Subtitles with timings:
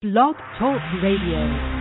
[0.00, 1.77] Blog Talk Radio.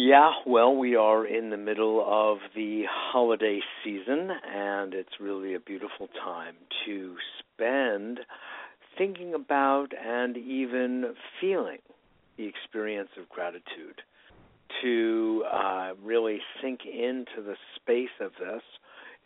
[0.00, 5.58] Yeah, well, we are in the middle of the holiday season, and it's really a
[5.58, 6.54] beautiful time
[6.86, 8.20] to spend
[8.96, 11.78] thinking about and even feeling
[12.36, 14.00] the experience of gratitude,
[14.82, 18.62] to uh, really sink into the space of this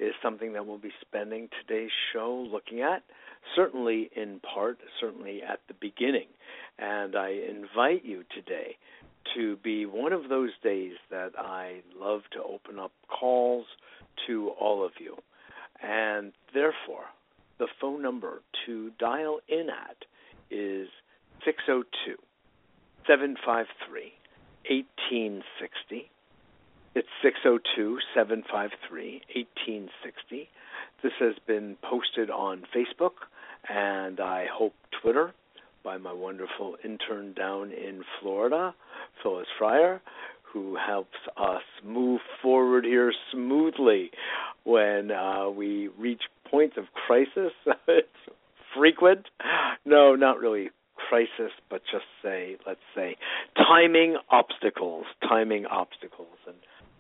[0.01, 3.03] is something that we'll be spending today's show looking at,
[3.55, 6.29] certainly in part, certainly at the beginning.
[6.79, 8.77] And I invite you today
[9.34, 13.67] to be one of those days that I love to open up calls
[14.27, 15.17] to all of you.
[15.83, 17.06] And therefore,
[17.59, 20.05] the phone number to dial in at
[20.51, 20.89] is
[21.45, 22.17] 602
[23.06, 24.12] 753
[24.69, 26.11] 1860.
[26.95, 30.48] It's 602 753 1860.
[31.03, 33.27] This has been posted on Facebook
[33.69, 35.33] and I hope Twitter
[35.85, 38.75] by my wonderful intern down in Florida,
[39.23, 40.01] Phyllis Fryer,
[40.53, 44.11] who helps us move forward here smoothly
[44.65, 47.53] when uh, we reach points of crisis.
[47.89, 48.09] it's
[48.77, 49.27] frequent.
[49.85, 50.71] No, not really
[51.09, 53.17] crisis, but just say, let's say,
[53.57, 56.39] timing obstacles, timing obstacles.
[56.47, 56.57] And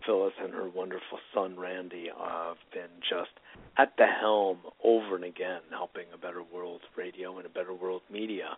[0.06, 3.30] Phyllis and her wonderful son Randy have been just
[3.78, 8.02] at the helm over and again, helping a better world radio and a better world
[8.10, 8.56] media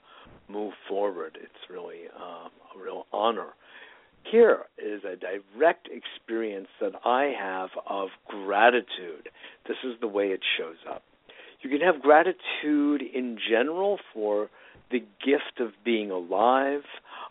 [0.48, 1.38] move forward.
[1.40, 3.54] It's really um, a real honor.
[4.30, 9.28] Here is a direct experience that I have of gratitude.
[9.68, 11.02] This is the way it shows up.
[11.60, 14.48] You can have gratitude in general for
[14.90, 16.82] the gift of being alive,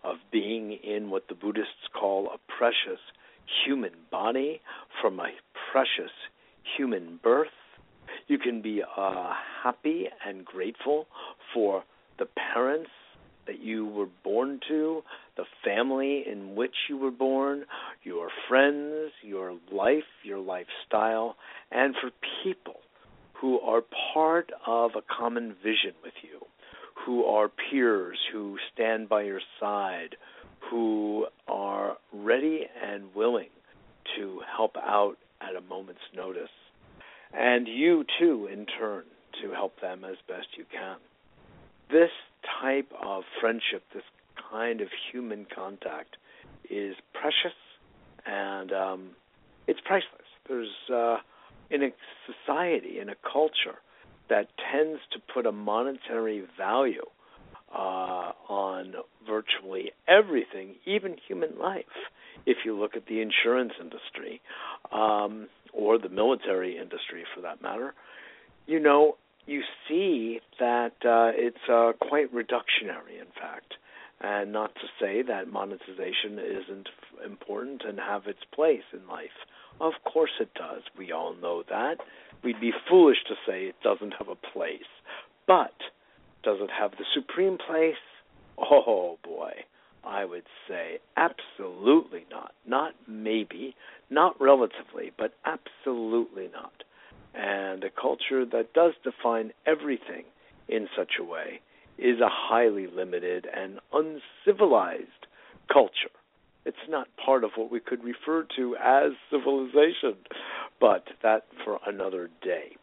[0.03, 2.99] of being in what the Buddhists call a precious
[3.65, 4.61] human body,
[5.01, 5.29] from a
[5.71, 6.11] precious
[6.77, 7.47] human birth.
[8.27, 9.33] You can be uh,
[9.63, 11.07] happy and grateful
[11.53, 11.83] for
[12.19, 12.89] the parents
[13.47, 15.01] that you were born to,
[15.35, 17.65] the family in which you were born,
[18.03, 21.35] your friends, your life, your lifestyle,
[21.71, 22.09] and for
[22.43, 22.79] people
[23.33, 23.83] who are
[24.13, 26.39] part of a common vision with you,
[27.05, 30.15] who are peers, who stand by your side,
[30.69, 33.49] who are ready and willing
[34.17, 36.49] to help out at a moment's notice.
[37.33, 39.03] And you, too, in turn,
[39.41, 40.97] to help them as best you can.
[41.89, 42.11] This
[42.61, 44.03] type of friendship, this
[44.51, 46.17] kind of human contact,
[46.69, 47.57] is precious
[48.25, 49.09] and um,
[49.67, 50.27] it's priceless.
[50.47, 51.17] There's uh,
[51.69, 51.89] in a
[52.25, 53.79] society, in a culture
[54.29, 57.05] that tends to put a monetary value
[57.73, 58.93] uh, on
[59.27, 61.85] virtually everything, even human life.
[62.45, 64.41] If you look at the insurance industry
[64.91, 67.93] um, or the military industry, for that matter,
[68.67, 73.73] you know you see that uh, it's uh, quite reductionary, in fact.
[74.21, 76.87] And not to say that monetization isn't
[77.25, 79.35] important and have its place in life.
[79.81, 80.81] Of course it does.
[80.97, 81.97] We all know that.
[82.43, 84.81] We'd be foolish to say it doesn't have a place.
[85.45, 85.73] But
[86.43, 87.95] does it have the supreme place?
[88.57, 89.51] Oh boy,
[90.03, 92.53] I would say absolutely not.
[92.67, 93.75] Not maybe,
[94.09, 96.83] not relatively, but absolutely not.
[97.33, 100.25] And a culture that does define everything
[100.67, 101.61] in such a way
[101.97, 105.27] is a highly limited and uncivilized
[105.71, 106.11] culture.
[106.65, 110.15] It's not part of what we could refer to as civilization,
[110.79, 112.77] but that for another day.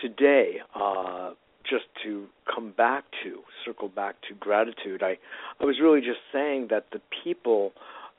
[0.00, 1.32] Today, uh,
[1.70, 5.16] just to come back to, circle back to gratitude, I,
[5.60, 7.72] I was really just saying that the people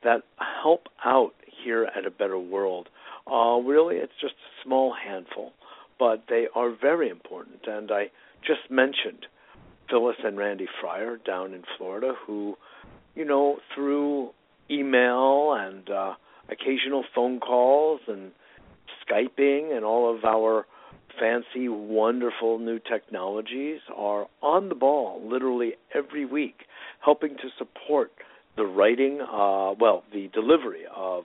[0.03, 0.23] that
[0.63, 1.33] help out
[1.63, 2.89] here at A Better World.
[3.31, 5.51] Uh, really, it's just a small handful,
[5.99, 7.59] but they are very important.
[7.67, 8.09] And I
[8.41, 9.27] just mentioned
[9.89, 12.55] Phyllis and Randy Fryer down in Florida, who,
[13.15, 14.31] you know, through
[14.69, 16.13] email and uh,
[16.49, 18.31] occasional phone calls and
[19.07, 20.65] Skyping and all of our
[21.19, 26.65] fancy, wonderful new technologies are on the ball literally every week,
[27.03, 28.11] helping to support
[28.57, 31.23] the writing, uh, well, the delivery of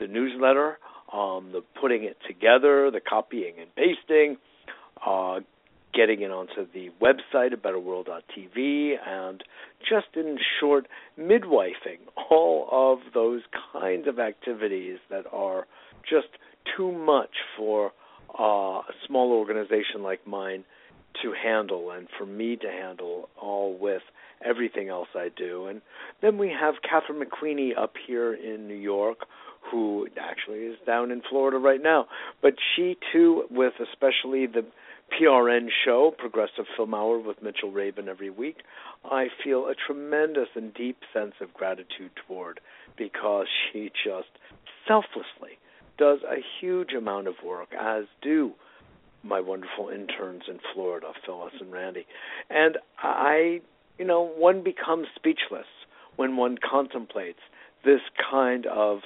[0.00, 0.78] the newsletter,
[1.12, 4.36] um, the putting it together, the copying and pasting,
[5.06, 5.40] uh,
[5.94, 9.44] getting it onto the website at betterworld.tv, and
[9.80, 10.88] just in short,
[11.18, 12.00] midwifing
[12.30, 13.42] all of those
[13.72, 15.66] kinds of activities that are
[16.08, 16.28] just
[16.76, 17.92] too much for
[18.38, 20.64] uh, a small organization like mine
[21.22, 24.02] to handle and for me to handle all with
[24.44, 25.66] everything else I do.
[25.66, 25.80] And
[26.22, 29.18] then we have Catherine McQueenie up here in New York,
[29.70, 32.06] who actually is down in Florida right now.
[32.42, 34.64] But she too, with especially the
[35.20, 38.58] PRN show, Progressive Film Hour with Mitchell Rabin every week,
[39.04, 42.60] I feel a tremendous and deep sense of gratitude toward
[42.96, 44.28] because she just
[44.88, 45.58] selflessly
[45.98, 48.52] does a huge amount of work, as do
[49.22, 52.06] my wonderful interns in Florida, Phyllis and Randy.
[52.50, 53.60] And I,
[53.98, 55.66] you know, one becomes speechless
[56.16, 57.40] when one contemplates
[57.84, 58.00] this
[58.30, 59.00] kind of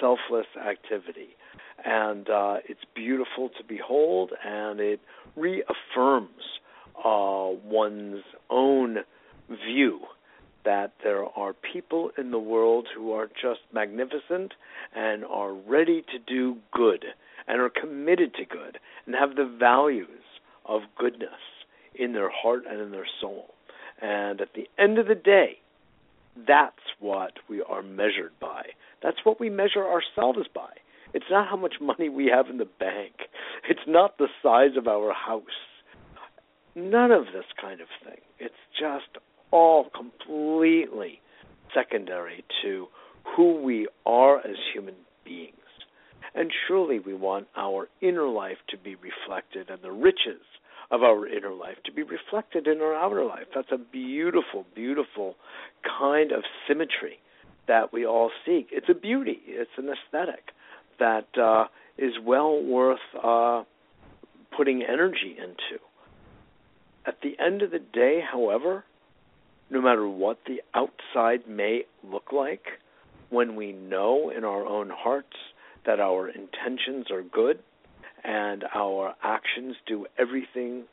[0.00, 1.36] selfless activity.
[1.84, 5.00] And uh, it's beautiful to behold, and it
[5.36, 6.42] reaffirms
[7.04, 8.98] uh, one's own
[9.48, 10.00] view
[10.66, 14.52] that there are people in the world who are just magnificent
[14.94, 17.06] and are ready to do good
[17.48, 20.08] and are committed to good and have the values
[20.66, 21.30] of goodness
[21.94, 23.54] in their heart and in their soul.
[24.02, 25.58] And at the end of the day,
[26.46, 28.66] that's what we are measured by.
[29.02, 30.72] That's what we measure ourselves by.
[31.14, 33.12] It's not how much money we have in the bank.
[33.70, 35.44] It's not the size of our house.
[36.74, 38.20] None of this kind of thing.
[38.38, 39.16] It's just
[39.50, 41.20] all completely
[41.74, 42.86] secondary to
[43.36, 44.94] who we are as human
[45.24, 45.52] beings.
[46.34, 50.42] And surely we want our inner life to be reflected and the riches
[50.90, 53.46] of our inner life to be reflected in our outer life.
[53.54, 55.34] That's a beautiful, beautiful
[55.98, 57.18] kind of symmetry
[57.66, 58.68] that we all seek.
[58.70, 60.52] It's a beauty, it's an aesthetic
[60.98, 61.64] that uh,
[61.98, 63.64] is well worth uh,
[64.56, 65.82] putting energy into.
[67.06, 68.84] At the end of the day, however,
[69.70, 72.64] no matter what the outside may look like,
[73.30, 75.36] when we know in our own hearts
[75.84, 77.58] that our intentions are good
[78.24, 80.84] and our actions do everything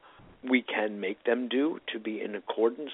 [0.47, 2.91] we can make them do to be in accordance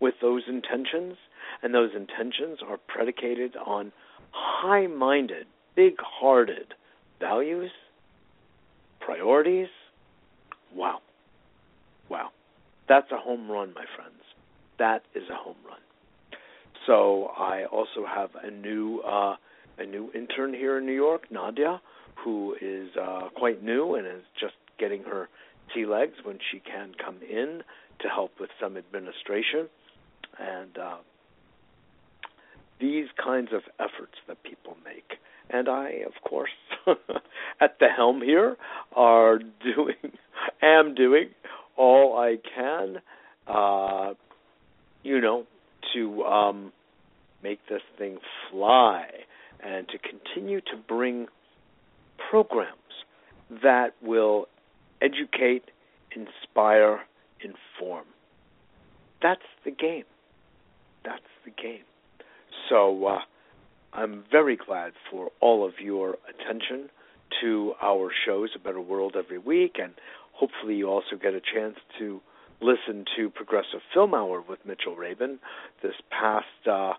[0.00, 1.16] with those intentions,
[1.62, 3.92] and those intentions are predicated on
[4.32, 5.46] high minded,
[5.76, 6.74] big hearted
[7.20, 7.70] values,
[9.00, 9.68] priorities.
[10.74, 10.98] Wow.
[12.08, 12.30] Wow.
[12.88, 14.21] That's a home run, my friends
[14.82, 15.78] that is a home run.
[16.88, 19.36] So I also have a new uh,
[19.78, 21.80] a new intern here in New York, Nadia,
[22.24, 25.28] who is uh, quite new and is just getting her
[25.72, 27.62] sea legs when she can come in
[28.00, 29.68] to help with some administration
[30.40, 30.96] and uh,
[32.80, 35.18] these kinds of efforts that people make.
[35.48, 36.50] And I, of course,
[37.60, 38.56] at the helm here,
[38.96, 40.18] are doing,
[40.60, 41.28] am doing
[41.76, 42.96] all I can
[43.46, 44.14] uh,
[45.02, 45.46] you know,
[45.94, 46.72] to um,
[47.42, 48.18] make this thing
[48.50, 49.06] fly
[49.62, 51.26] and to continue to bring
[52.30, 52.78] programs
[53.62, 54.46] that will
[55.00, 55.64] educate,
[56.14, 57.00] inspire,
[57.40, 58.04] inform.
[59.20, 60.04] That's the game.
[61.04, 61.84] That's the game.
[62.68, 63.18] So uh,
[63.92, 66.88] I'm very glad for all of your attention
[67.40, 69.92] to our shows, A Better World Every Week, and
[70.32, 72.20] hopefully you also get a chance to
[72.62, 75.38] listened to Progressive Film Hour with Mitchell Rabin
[75.82, 76.92] this past uh,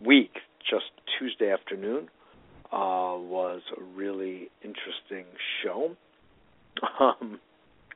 [0.00, 0.38] week,
[0.68, 0.86] just
[1.18, 2.08] Tuesday afternoon,
[2.72, 5.24] uh, was a really interesting
[5.62, 5.96] show.
[7.00, 7.40] Um,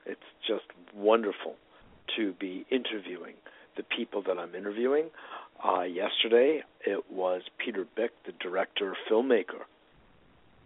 [0.07, 1.55] it's just wonderful
[2.17, 3.35] to be interviewing
[3.77, 5.11] the people that I'm interviewing.
[5.63, 9.65] Uh, yesterday, it was Peter Byck, the director, filmmaker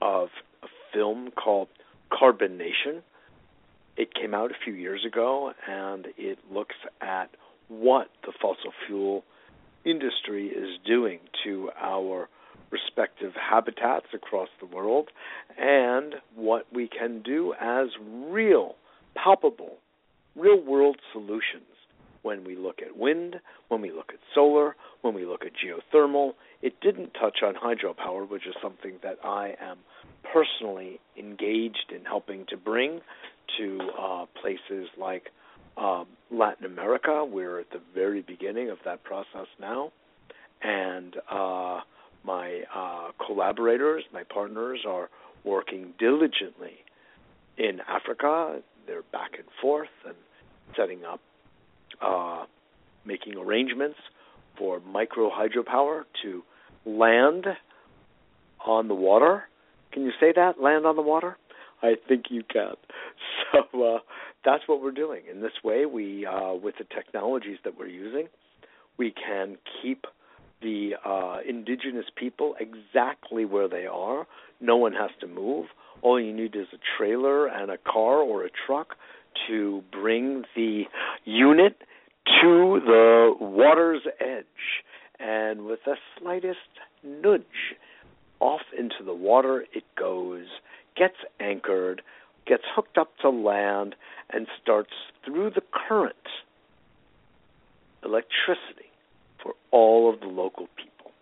[0.01, 0.29] of
[0.63, 1.69] a film called
[2.17, 3.03] Carbon Nation
[3.97, 7.31] it came out a few years ago, and it looks at
[7.69, 9.25] what the fossil fuel
[9.85, 12.29] industry is doing to our
[12.71, 15.09] respective habitats across the world
[15.59, 18.75] and what we can do as real,
[19.15, 19.77] palpable,
[20.35, 21.63] real world solutions
[22.23, 23.37] when we look at wind,
[23.69, 26.33] when we look at solar, when we look at geothermal.
[26.63, 29.79] It didn't touch on hydropower, which is something that I am
[30.33, 33.03] personally engaged in helping to bring
[33.59, 35.31] to uh, places like
[35.77, 37.25] um, Latin America.
[37.25, 39.93] We're at the very beginning of that process now,
[40.63, 41.81] and uh,
[42.25, 45.09] my uh, collaborators, my partners, are
[45.45, 46.79] working diligently
[47.59, 48.61] in Africa.
[48.87, 50.15] They're back and forth and
[50.77, 51.21] setting up,
[52.01, 52.45] uh,
[53.05, 53.99] making arrangements
[54.59, 56.43] for micro hydropower to
[56.87, 57.47] land
[58.65, 59.45] on the water.
[59.93, 60.61] Can you say that?
[60.61, 61.37] Land on the water?
[61.83, 62.75] I think you can.
[63.55, 63.99] So uh,
[64.45, 65.23] that's what we're doing.
[65.31, 68.29] In this way, we, uh, with the technologies that we're using,
[68.99, 70.07] we can keep
[70.63, 74.27] the uh, indigenous people exactly where they are.
[74.61, 75.67] No one has to move.
[76.03, 78.97] All you need is a trailer and a car or a truck
[79.49, 80.85] to bring the
[81.25, 81.77] unit
[82.41, 84.45] to the water's edge.
[85.19, 86.59] And with the slightest
[87.03, 87.43] nudge
[88.41, 90.47] off into the water, it goes,
[90.97, 92.03] gets anchored,
[92.47, 93.95] gets hooked up to land,
[94.31, 94.93] and starts
[95.25, 96.15] through the current
[98.05, 98.91] electricity
[99.43, 101.13] for all of the local people.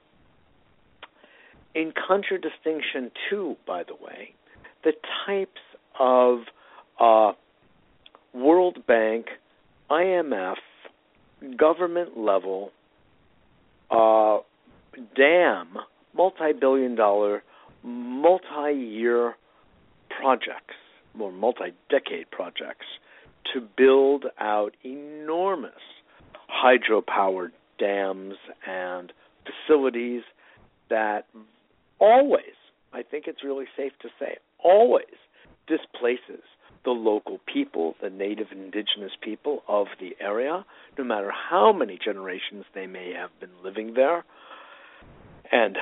[1.74, 4.34] In contradistinction to, by the way,
[4.84, 4.92] the
[5.26, 5.60] types
[5.98, 6.40] of
[7.00, 7.32] uh,
[8.34, 9.26] World Bank,
[9.90, 10.56] IMF,
[11.56, 12.72] government level
[13.90, 14.38] uh,
[15.16, 15.76] dam,
[16.16, 17.42] multi billion dollar,
[17.82, 19.36] multi year
[20.08, 20.74] projects,
[21.14, 22.86] more multi decade projects,
[23.52, 25.72] to build out enormous
[26.50, 28.34] hydropower dams
[28.66, 29.12] and
[29.44, 30.22] facilities
[30.90, 31.26] that
[31.98, 32.54] always,
[32.92, 35.06] I think it's really safe to say, always
[35.66, 36.42] displaces
[36.84, 40.64] the local people, the native indigenous people of the area,
[40.98, 44.24] no matter how many generations they may have been living there,
[45.50, 45.76] and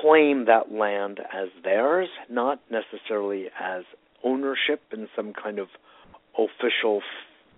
[0.00, 3.84] claim that land as theirs, not necessarily as
[4.24, 5.68] ownership in some kind of
[6.36, 7.02] official,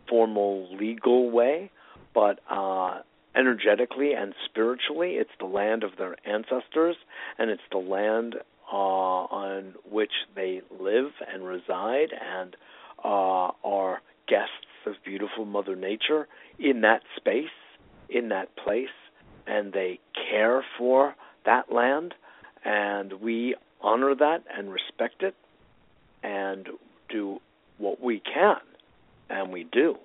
[0.08, 1.70] formal, legal way,
[2.14, 3.00] but uh,
[3.36, 5.12] energetically and spiritually.
[5.12, 6.96] It's the land of their ancestors,
[7.38, 8.36] and it's the land
[8.72, 12.56] uh, on which they live and reside and
[13.04, 14.50] uh, are guests
[14.86, 16.28] of beautiful Mother Nature
[16.58, 17.46] in that space,
[18.08, 18.88] in that place,
[19.46, 19.98] and they
[20.30, 22.14] care for that land,
[22.64, 25.34] and we honor that and respect it
[26.24, 26.68] and
[27.08, 27.38] do
[27.78, 28.56] what we can,
[29.30, 29.96] and we do,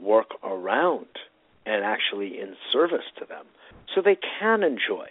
[0.00, 1.06] work around
[1.64, 3.46] and actually in service to them
[3.94, 5.06] so they can enjoy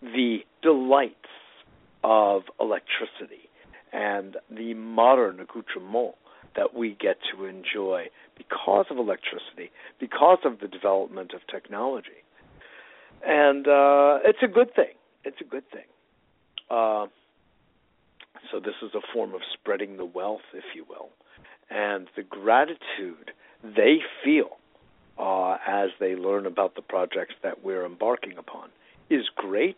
[0.00, 1.14] the delights
[2.02, 3.48] of electricity
[3.92, 6.14] and the modern accoutrement
[6.56, 8.06] that we get to enjoy
[8.36, 12.24] because of electricity, because of the development of technology.
[13.26, 14.94] And uh, it's a good thing.
[15.24, 15.84] It's a good thing.
[16.70, 17.06] Uh,
[18.50, 21.10] so, this is a form of spreading the wealth, if you will.
[21.70, 23.32] And the gratitude
[23.62, 24.58] they feel
[25.18, 28.70] uh, as they learn about the projects that we're embarking upon
[29.08, 29.76] is great.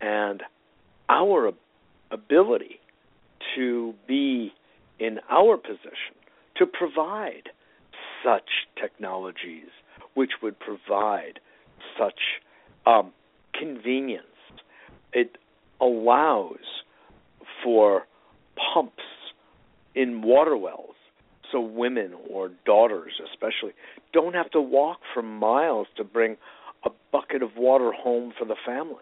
[0.00, 0.42] And
[1.08, 1.52] our
[2.10, 2.80] ability
[3.56, 4.52] to be
[4.98, 6.14] in our position
[6.56, 7.50] to provide
[8.24, 8.48] such
[8.80, 9.68] technologies
[10.14, 11.38] which would provide
[11.98, 12.20] such
[12.86, 13.12] um,
[13.54, 14.24] convenience.
[15.12, 15.38] It
[15.80, 16.58] allows
[17.62, 18.06] for
[18.74, 19.02] pumps
[19.94, 20.94] in water wells
[21.50, 23.72] so women or daughters especially
[24.12, 26.36] don't have to walk for miles to bring
[26.84, 28.96] a bucket of water home for the family.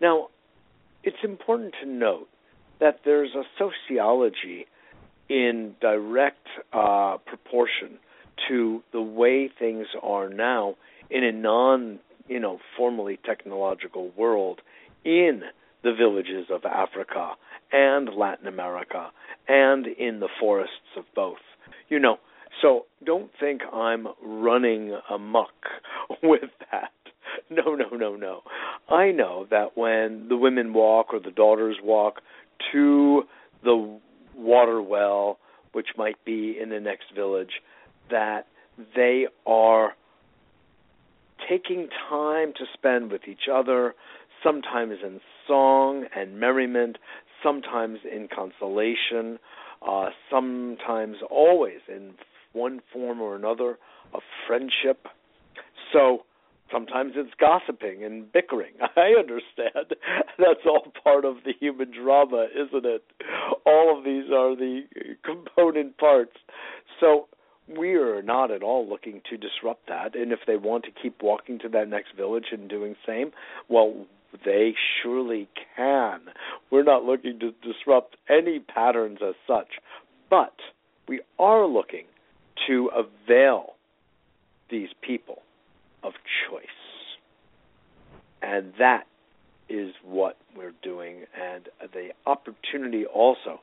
[0.00, 0.28] Now,
[1.02, 2.28] it's important to note
[2.80, 4.66] that there's a sociology
[5.28, 7.98] in direct uh, proportion
[8.48, 10.74] to the way things are now
[11.10, 11.98] in a non,
[12.28, 14.60] you know, formally technological world
[15.04, 15.42] in
[15.86, 17.34] the villages of Africa
[17.70, 19.10] and Latin America
[19.46, 21.38] and in the forests of both.
[21.88, 22.16] You know,
[22.60, 25.54] so don't think I'm running amuck
[26.24, 26.90] with that.
[27.50, 28.42] No, no, no, no.
[28.88, 32.20] I know that when the women walk or the daughters walk
[32.72, 33.22] to
[33.62, 34.00] the
[34.36, 35.38] water well,
[35.72, 37.62] which might be in the next village,
[38.10, 38.46] that
[38.96, 39.94] they are
[41.48, 43.94] taking time to spend with each other,
[44.42, 46.98] sometimes in song and merriment,
[47.42, 49.38] sometimes in consolation,
[49.86, 52.14] uh, sometimes always in
[52.52, 53.78] one form or another
[54.14, 55.06] of friendship.
[55.92, 56.24] So
[56.72, 58.74] sometimes it's gossiping and bickering.
[58.96, 59.94] I understand.
[60.38, 63.04] That's all part of the human drama, isn't it?
[63.64, 64.82] All of these are the
[65.24, 66.36] component parts.
[67.00, 67.28] So
[67.68, 70.14] we are not at all looking to disrupt that.
[70.14, 73.32] And if they want to keep walking to that next village and doing the same,
[73.68, 74.06] well,
[74.44, 76.20] they surely can.
[76.70, 79.68] We're not looking to disrupt any patterns as such,
[80.30, 80.54] but
[81.08, 82.04] we are looking
[82.66, 83.74] to avail
[84.70, 85.42] these people
[86.02, 86.12] of
[86.48, 86.66] choice.
[88.42, 89.06] And that
[89.68, 93.60] is what we're doing, and the opportunity also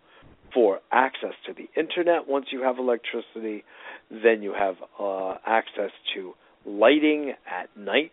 [0.54, 3.64] for access to the internet once you have electricity.
[4.12, 6.34] Then you have uh, access to
[6.66, 8.12] lighting at night,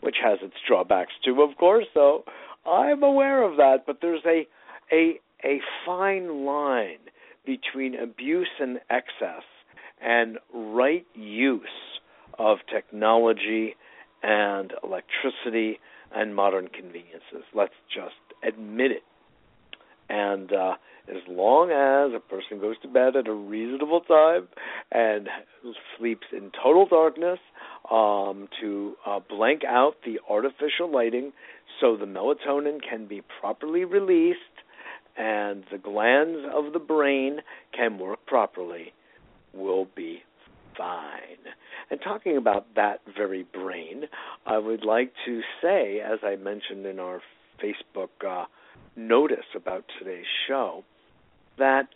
[0.00, 1.86] which has its drawbacks too, of course.
[1.94, 2.24] So
[2.66, 4.46] I'm aware of that, but there's a
[4.92, 6.98] a a fine line
[7.46, 9.44] between abuse and excess
[10.00, 11.62] and right use
[12.38, 13.74] of technology
[14.22, 15.78] and electricity
[16.14, 17.44] and modern conveniences.
[17.54, 18.14] Let's just
[18.46, 19.02] admit it.
[20.08, 20.74] And uh,
[21.08, 24.48] as long as a person goes to bed at a reasonable time
[24.92, 25.28] and
[25.96, 27.38] sleeps in total darkness
[27.90, 31.32] um, to uh, blank out the artificial lighting
[31.80, 34.38] so the melatonin can be properly released
[35.16, 37.40] and the glands of the brain
[37.76, 38.92] can work properly,
[39.52, 40.22] will be
[40.76, 41.38] fine.
[41.90, 44.04] And talking about that very brain,
[44.46, 47.20] I would like to say, as I mentioned in our
[47.62, 48.44] Facebook uh,
[48.96, 50.84] notice about today's show,
[51.58, 51.88] that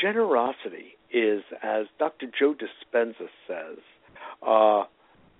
[0.00, 2.26] generosity is, as Dr.
[2.38, 3.78] Joe Dispenza says,
[4.46, 4.84] uh,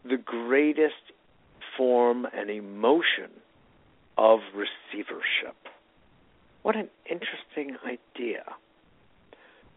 [0.05, 1.13] the greatest
[1.77, 3.31] form and emotion
[4.19, 5.57] of receivership.
[6.63, 8.45] What an interesting idea.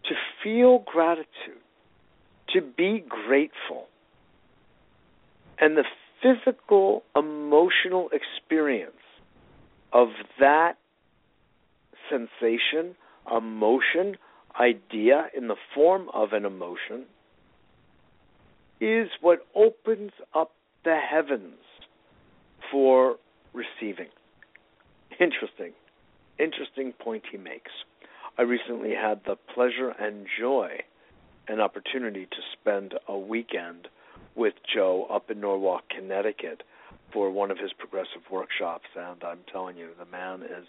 [0.06, 1.64] To feel gratitude,
[2.54, 3.88] to be grateful,
[5.60, 5.84] and the
[6.22, 8.92] physical, emotional experience
[9.96, 10.10] of
[10.42, 10.74] that
[12.10, 12.96] sensation
[13.34, 14.18] emotion,
[14.60, 17.06] idea in the form of an emotion
[18.82, 20.52] is what opens up
[20.84, 21.64] the heavens
[22.70, 23.16] for
[23.54, 24.10] receiving.
[25.20, 25.72] Interesting.
[26.38, 27.72] Interesting point he makes.
[28.38, 30.80] I recently had the pleasure and joy
[31.48, 33.88] and opportunity to spend a weekend
[34.36, 36.64] with Joe up in Norwalk, Connecticut
[37.12, 40.66] for one of his progressive workshops and I'm telling you the man is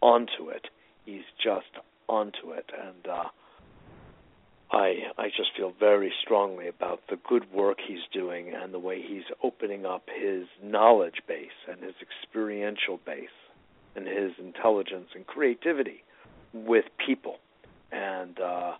[0.00, 0.66] onto it.
[1.04, 1.70] He's just
[2.08, 3.24] onto it, and uh,
[4.72, 9.02] I I just feel very strongly about the good work he's doing and the way
[9.02, 13.28] he's opening up his knowledge base and his experiential base
[13.96, 16.02] and his intelligence and creativity
[16.52, 17.38] with people,
[17.92, 18.72] and uh,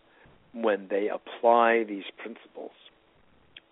[0.53, 2.73] when they apply these principles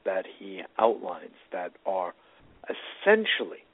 [0.05, 2.15] that he outlines that are
[2.69, 3.65] essentially,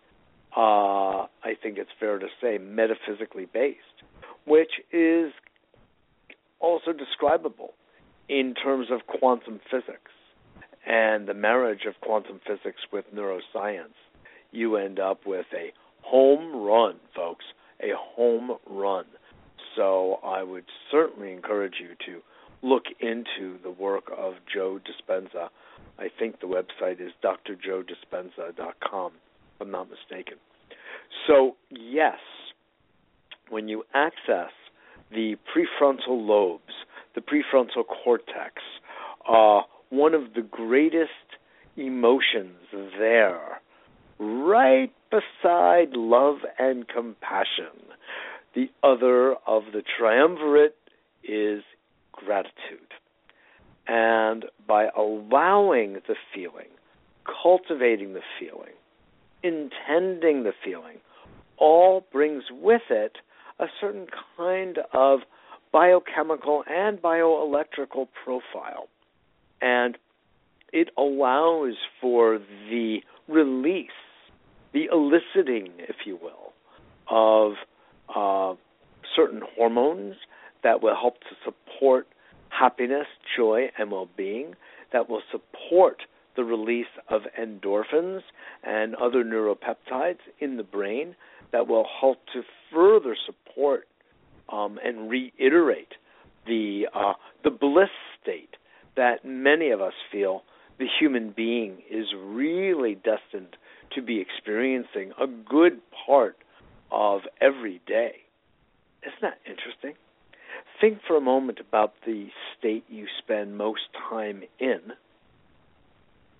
[0.56, 3.78] uh, I think it's fair to say, metaphysically based,
[4.46, 5.32] which is
[6.60, 7.74] also describable
[8.28, 10.10] in terms of quantum physics
[10.86, 13.96] and the marriage of quantum physics with neuroscience,
[14.52, 17.44] you end up with a home run, folks,
[17.80, 19.06] a home run.
[19.76, 22.20] So I would certainly encourage you to
[22.62, 25.48] look into the work of Joe Dispenza.
[25.98, 30.38] I think the website is drjoedispenza.com, if I'm not mistaken.
[31.26, 32.18] So, yes,
[33.50, 34.50] when you access
[35.10, 36.72] the prefrontal lobes,
[37.14, 38.62] the prefrontal cortex,
[39.28, 41.10] uh, one of the greatest
[41.76, 42.56] emotions
[42.98, 43.60] there,
[44.18, 47.92] right beside love and compassion.
[48.54, 50.76] The other of the triumvirate
[51.22, 51.62] is
[52.12, 52.93] gratitude.
[53.86, 56.68] And by allowing the feeling,
[57.42, 58.72] cultivating the feeling,
[59.42, 60.98] intending the feeling,
[61.58, 63.18] all brings with it
[63.58, 65.20] a certain kind of
[65.72, 68.88] biochemical and bioelectrical profile.
[69.60, 69.98] And
[70.72, 73.90] it allows for the release,
[74.72, 76.52] the eliciting, if you will,
[77.08, 77.52] of
[78.14, 78.56] uh,
[79.14, 80.16] certain hormones
[80.62, 82.08] that will help to support
[82.58, 84.54] happiness, joy, and well being,
[84.92, 86.02] that will support
[86.36, 88.20] the release of endorphins
[88.62, 91.14] and other neuropeptides in the brain
[91.52, 93.86] that will help to further support
[94.48, 95.92] um, and reiterate
[96.46, 97.12] the uh,
[97.42, 97.88] the bliss
[98.20, 98.56] state
[98.96, 100.42] that many of us feel
[100.78, 103.56] the human being is really destined
[103.94, 106.36] to be experiencing a good part
[106.90, 108.16] of every day.
[109.02, 109.94] Isn't that interesting?
[110.80, 114.80] Think for a moment about the state you spend most time in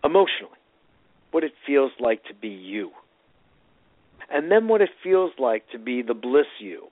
[0.03, 0.59] emotionally,
[1.31, 2.90] what it feels like to be you
[4.31, 6.88] and then what it feels like to be the bliss you.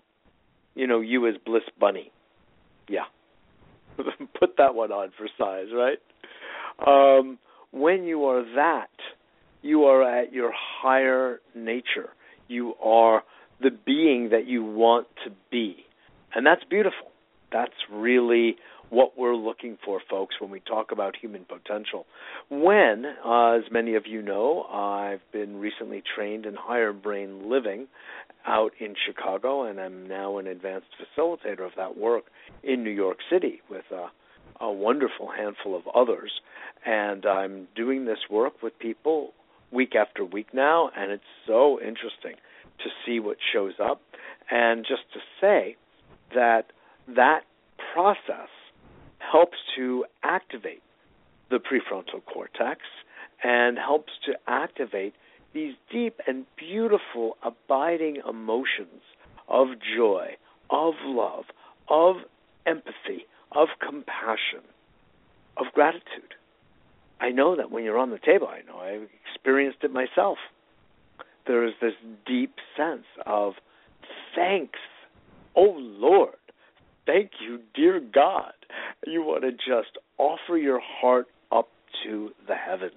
[0.75, 2.11] You know, you as Bliss Bunny.
[2.89, 3.05] Yeah.
[3.97, 5.99] Put that one on for size, right?
[6.87, 7.39] Um,
[7.73, 8.91] when you are that,
[9.61, 12.11] you are at your higher nature.
[12.49, 13.23] You are
[13.61, 15.85] the being that you want to be.
[16.35, 17.12] And that's beautiful.
[17.53, 18.57] That's really
[18.93, 22.05] what we're looking for, folks, when we talk about human potential.
[22.51, 27.87] When, uh, as many of you know, I've been recently trained in higher brain living
[28.47, 32.25] out in Chicago, and I'm now an advanced facilitator of that work
[32.63, 34.11] in New York City with a,
[34.63, 36.33] a wonderful handful of others.
[36.85, 39.33] And I'm doing this work with people
[39.71, 42.37] week after week now, and it's so interesting
[42.79, 44.03] to see what shows up.
[44.51, 45.77] And just to say
[46.35, 46.73] that
[47.09, 47.43] that
[47.93, 48.49] process
[49.19, 50.83] helps to activate
[51.51, 52.81] the prefrontal cortex
[53.43, 55.15] and helps to activate
[55.53, 59.03] these deep and beautiful abiding emotions
[59.49, 60.29] of joy,
[60.71, 61.45] of love,
[61.89, 62.17] of
[62.67, 64.63] empathy, of compassion,
[65.59, 66.35] of gratitude.
[67.21, 70.39] I know that when you're on the table, I know I've experienced it myself.
[71.47, 71.93] There is this
[72.27, 73.55] deep sense of
[74.35, 74.79] thanks,
[75.55, 76.35] oh Lord,
[77.07, 78.53] thank you, dear God.
[79.07, 81.69] You want to just offer your heart up
[82.05, 82.93] to the heavens.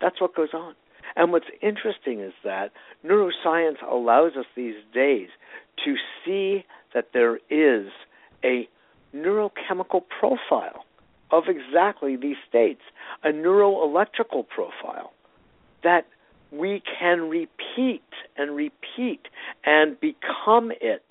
[0.00, 0.74] That's what goes on.
[1.16, 2.70] And what's interesting is that
[3.04, 5.28] neuroscience allows us these days
[5.84, 7.88] to see that there is
[8.44, 8.68] a
[9.14, 10.84] neurochemical profile
[11.30, 12.80] of exactly these states,
[13.24, 15.12] a neuroelectrical profile
[15.82, 16.06] that
[16.52, 18.02] we can repeat
[18.36, 19.20] and repeat
[19.64, 21.04] and become it.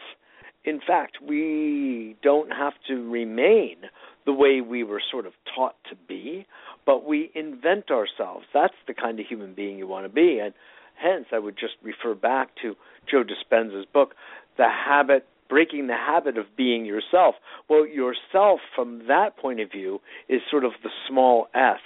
[0.66, 3.78] In fact, we don't have to remain
[4.26, 6.46] the way we were sort of taught to be,
[6.86, 8.46] but we invent ourselves.
[8.54, 10.40] That's the kind of human being you want to be.
[10.40, 10.54] And
[11.02, 12.76] hence, I would just refer back to
[13.10, 14.16] Joe Dispenza's book,
[14.58, 17.36] The Habit breaking the habit of being yourself.
[17.70, 21.80] Well, yourself, from that point of view, is sort of the small s,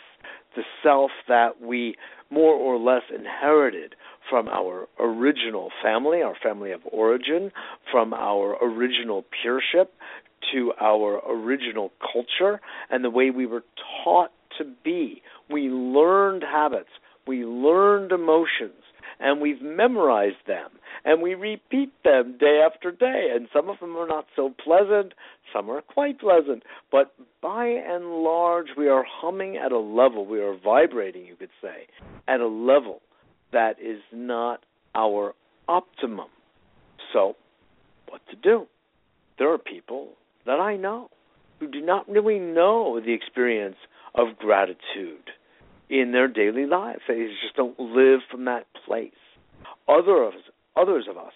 [0.55, 1.95] the self that we
[2.29, 3.95] more or less inherited
[4.29, 7.51] from our original family, our family of origin,
[7.91, 9.87] from our original peership
[10.51, 12.59] to our original culture
[12.89, 13.63] and the way we were
[14.03, 15.21] taught to be.
[15.49, 16.89] We learned habits,
[17.27, 18.83] we learned emotions,
[19.19, 20.69] and we've memorized them
[21.05, 25.13] and we repeat them day after day and some of them are not so pleasant
[25.53, 30.41] some are quite pleasant but by and large we are humming at a level we
[30.41, 31.87] are vibrating you could say
[32.27, 33.01] at a level
[33.53, 34.63] that is not
[34.95, 35.33] our
[35.67, 36.27] optimum
[37.11, 37.35] so
[38.09, 38.67] what to do
[39.39, 40.09] there are people
[40.45, 41.09] that i know
[41.59, 43.77] who do not really know the experience
[44.15, 45.29] of gratitude
[45.89, 46.99] in their daily life.
[47.07, 49.11] They just don't live from that place.
[49.87, 50.35] Others,
[50.75, 51.33] others of us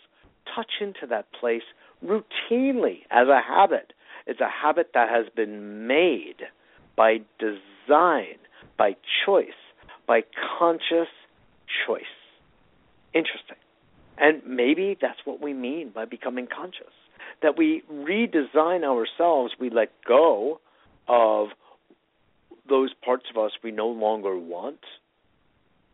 [0.56, 1.63] touch into that place
[2.03, 3.93] routinely as a habit.
[4.25, 6.41] It's a habit that has been made
[6.95, 8.38] by design,
[8.77, 9.47] by choice,
[10.08, 10.21] by
[10.58, 11.08] conscious
[11.86, 12.04] choice.
[13.13, 13.58] Interesting.
[14.18, 16.94] And maybe that's what we mean by becoming conscious.
[17.42, 20.60] That we redesign ourselves, we let go
[21.08, 21.50] of
[22.68, 24.80] those parts of us we no longer want,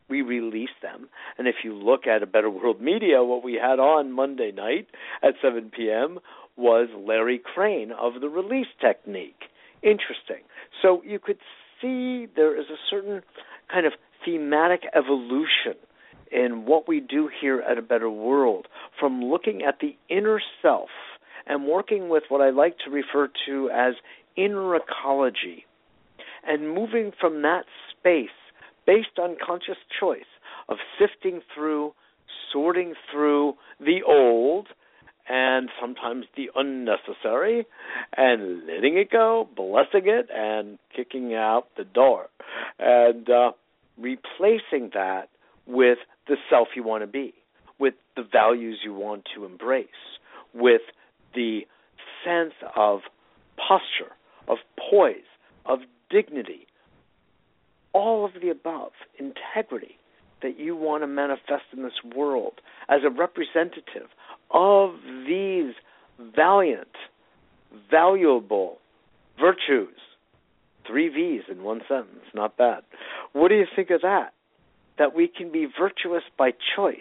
[0.09, 1.07] we release them.
[1.37, 4.87] And if you look at a Better World Media, what we had on Monday night
[5.21, 6.19] at 7 p.m.
[6.55, 9.43] was Larry Crane of the release technique.
[9.81, 10.43] Interesting.
[10.81, 11.39] So you could
[11.81, 13.21] see there is a certain
[13.71, 13.93] kind of
[14.25, 15.75] thematic evolution
[16.31, 18.67] in what we do here at a Better World
[18.99, 20.89] from looking at the inner self
[21.45, 23.93] and working with what I like to refer to as
[24.35, 25.65] inner ecology
[26.45, 28.29] and moving from that space
[28.85, 30.21] based on conscious choice
[30.69, 31.93] of sifting through,
[32.51, 34.67] sorting through the old
[35.29, 37.65] and sometimes the unnecessary
[38.17, 42.27] and letting it go, blessing it, and kicking out the door.
[42.77, 43.51] And uh,
[43.97, 45.29] replacing that
[45.65, 47.33] with the self you want to be,
[47.79, 49.87] with the values you want to embrace,
[50.53, 50.81] with
[51.33, 51.61] the
[52.23, 53.01] sense of
[53.57, 54.13] posture,
[54.47, 54.57] of
[54.89, 55.17] poise,
[55.65, 55.79] of
[56.09, 56.67] dignity,
[57.93, 59.97] all of the above, integrity
[60.41, 62.53] that you want to manifest in this world
[62.89, 64.09] as a representative
[64.51, 64.95] of
[65.27, 65.73] these
[66.35, 66.95] valiant,
[67.89, 68.77] valuable
[69.39, 69.97] virtues.
[70.85, 72.83] Three V's in one sentence, not bad.
[73.33, 74.33] What do you think of that?
[74.97, 76.97] That we can be virtuous by choice.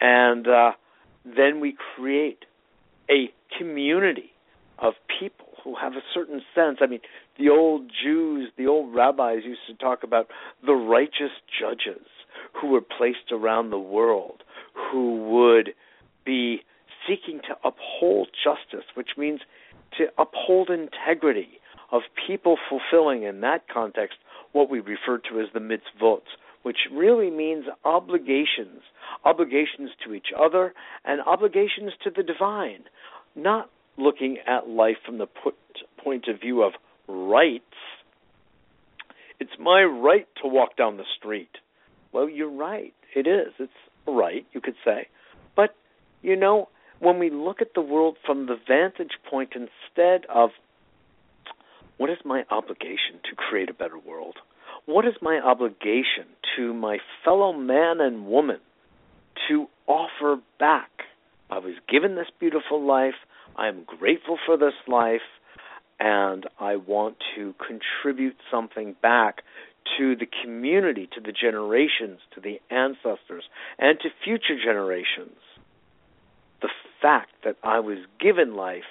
[0.00, 0.72] And uh,
[1.24, 2.44] then we create
[3.10, 4.32] a community
[4.78, 6.78] of people who have a certain sense.
[6.80, 7.00] I mean,
[7.38, 10.28] the old Jews, the old rabbis used to talk about
[10.64, 12.06] the righteous judges
[12.60, 14.42] who were placed around the world
[14.90, 15.70] who would
[16.24, 16.60] be
[17.06, 19.40] seeking to uphold justice, which means
[19.98, 21.48] to uphold integrity,
[21.92, 24.16] of people fulfilling in that context
[24.52, 26.22] what we refer to as the mitzvot,
[26.62, 28.82] which really means obligations,
[29.24, 32.84] obligations to each other and obligations to the divine,
[33.34, 35.26] not looking at life from the
[36.02, 36.72] point of view of
[37.08, 37.64] rights.
[39.38, 41.50] It's my right to walk down the street.
[42.12, 42.92] Well, you're right.
[43.14, 43.52] It is.
[43.58, 43.72] It's
[44.06, 45.08] right, you could say.
[45.56, 45.74] But,
[46.22, 50.50] you know, when we look at the world from the vantage point instead of
[52.00, 54.36] what is my obligation to create a better world?
[54.86, 56.24] What is my obligation
[56.56, 58.60] to my fellow man and woman
[59.46, 60.88] to offer back?
[61.50, 63.16] I was given this beautiful life.
[63.54, 65.20] I am grateful for this life,
[65.98, 69.42] and I want to contribute something back
[69.98, 73.44] to the community, to the generations, to the ancestors,
[73.78, 75.36] and to future generations.
[76.62, 76.70] The
[77.02, 78.88] fact that I was given life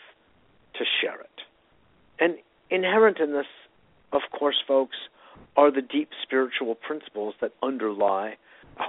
[0.76, 1.42] to share it.
[2.20, 2.36] And
[2.70, 3.46] inherent in this,
[4.12, 4.96] of course, folks,
[5.56, 8.38] are the deep spiritual principles that underlie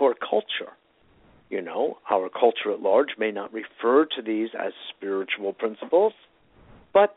[0.01, 0.73] our culture.
[1.49, 6.13] You know, our culture at large may not refer to these as spiritual principles,
[6.93, 7.17] but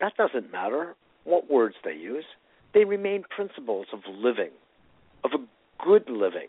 [0.00, 2.24] that doesn't matter what words they use.
[2.72, 4.50] They remain principles of living,
[5.24, 6.48] of a good living,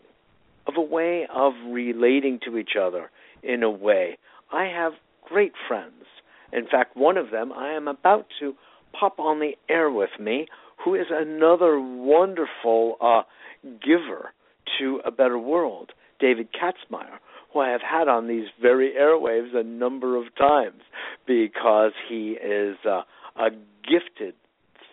[0.66, 3.10] of a way of relating to each other
[3.42, 4.18] in a way.
[4.52, 6.04] I have great friends.
[6.52, 8.54] In fact, one of them I am about to
[8.98, 10.46] pop on the air with me
[10.84, 13.22] who is another wonderful uh,
[13.64, 14.32] giver
[14.78, 17.18] to a better world, David Katzmeyer,
[17.52, 20.82] who I have had on these very airwaves a number of times
[21.26, 23.02] because he is uh,
[23.36, 23.50] a
[23.82, 24.34] gifted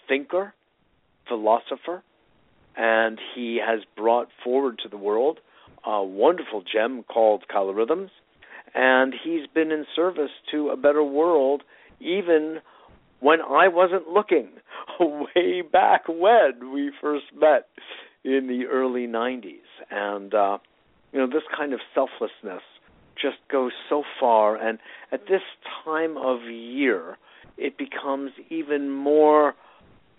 [0.07, 0.53] thinker,
[1.27, 2.03] philosopher,
[2.75, 5.39] and he has brought forward to the world
[5.85, 8.09] a wonderful gem called Colourhythms,
[8.73, 11.61] and he's been in service to a better world
[11.99, 12.59] even
[13.23, 14.49] when I wasn't looking,
[14.99, 17.69] way back when we first met
[18.25, 19.63] in the early 90s.
[19.89, 20.57] And, uh,
[21.13, 22.61] you know, this kind of selflessness
[23.19, 24.57] just goes so far.
[24.57, 24.77] And
[25.13, 25.41] at this
[25.85, 27.17] time of year,
[27.57, 29.55] it becomes even more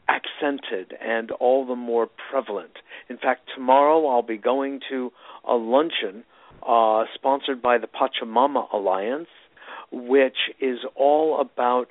[0.08, 2.78] accented and all the more prevalent.
[3.10, 5.12] In fact, tomorrow I'll be going to
[5.46, 6.24] a luncheon
[6.66, 9.28] uh, sponsored by the Pachamama Alliance,
[9.92, 11.88] which is all about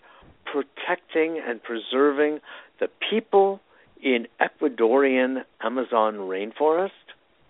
[0.53, 2.39] protecting and preserving
[2.79, 3.59] the people
[4.01, 6.91] in Ecuadorian Amazon rainforest,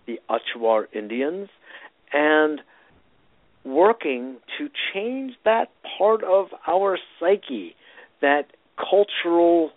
[0.06, 1.48] the Achuar Indians,
[2.12, 2.60] and
[3.64, 7.74] working to change that part of our psyche,
[8.22, 8.46] that
[8.78, 9.70] cultural,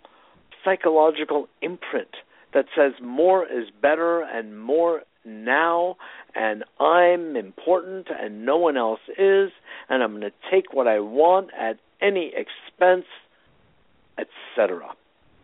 [0.64, 2.08] psychological imprint
[2.54, 5.96] that says more is better and more now
[6.34, 9.50] and I'm important and no one else is
[9.88, 13.06] and I'm going to take what I want at any expense,
[14.18, 14.94] etc.,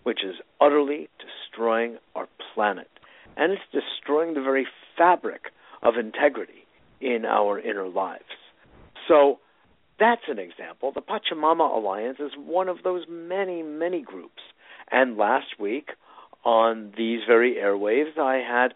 [0.03, 2.89] which is utterly destroying our planet.
[3.37, 6.67] And it's destroying the very fabric of integrity
[7.01, 8.25] in our inner lives.
[9.09, 9.39] So
[9.99, 10.93] that's an example.
[10.93, 14.43] The Pachamama Alliance is one of those many, many groups.
[14.91, 15.91] And last week
[16.45, 18.75] on these very airwaves, I had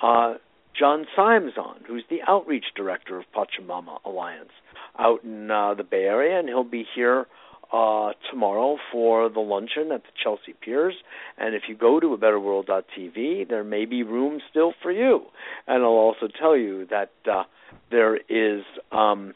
[0.00, 0.34] uh,
[0.78, 4.50] John Symes on, who's the outreach director of Pachamama Alliance
[4.98, 7.26] out in uh, the Bay Area, and he'll be here
[7.72, 10.94] uh, tomorrow for the luncheon at the Chelsea Piers.
[11.38, 15.22] And if you go to a betterworld.tv, there may be room still for you.
[15.66, 17.44] And I'll also tell you that uh,
[17.90, 19.34] there is um,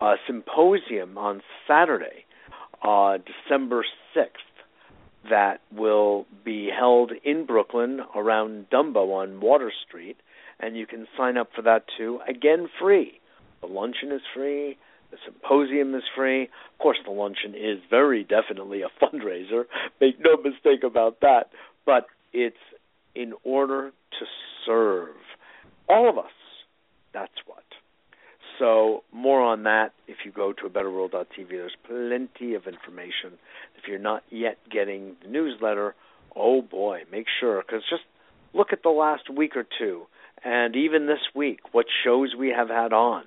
[0.00, 2.24] a symposium on Saturday,
[2.82, 3.84] uh, December
[4.16, 4.28] 6th,
[5.30, 10.16] that will be held in Brooklyn around Dumbo on Water Street.
[10.60, 13.20] And you can sign up for that too, again, free.
[13.60, 14.76] The luncheon is free.
[15.10, 16.44] The symposium is free.
[16.44, 19.64] Of course, the luncheon is very definitely a fundraiser.
[20.00, 21.50] Make no mistake about that.
[21.86, 22.56] But it's
[23.14, 24.26] in order to
[24.66, 25.14] serve
[25.88, 26.32] all of us.
[27.12, 27.63] That's what.
[28.58, 31.48] So, more on that if you go to a betterworld.tv.
[31.48, 33.38] There's plenty of information.
[33.76, 35.94] If you're not yet getting the newsletter,
[36.36, 38.02] oh boy, make sure, because just
[38.52, 40.02] look at the last week or two,
[40.44, 43.24] and even this week, what shows we have had on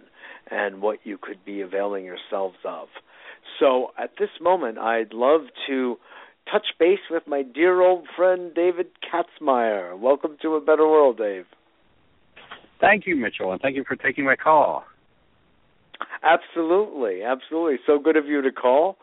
[0.50, 2.88] and what you could be availing yourselves of.
[3.60, 5.98] So at this moment, I'd love to
[6.52, 9.98] touch base with my dear old friend David Katzmeyer.
[9.98, 11.46] Welcome to a better world, Dave.
[12.80, 14.86] Thank you, Mitchell, and thank you for taking my call.
[16.28, 17.78] Absolutely, absolutely.
[17.86, 18.98] So good of you to call.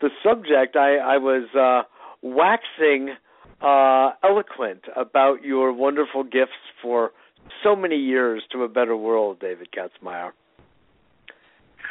[0.00, 1.88] The subject, I, I was uh,
[2.22, 3.14] waxing
[3.60, 7.10] uh, eloquent about your wonderful gifts for
[7.64, 10.30] so many years to a better world, David Katzmeyer.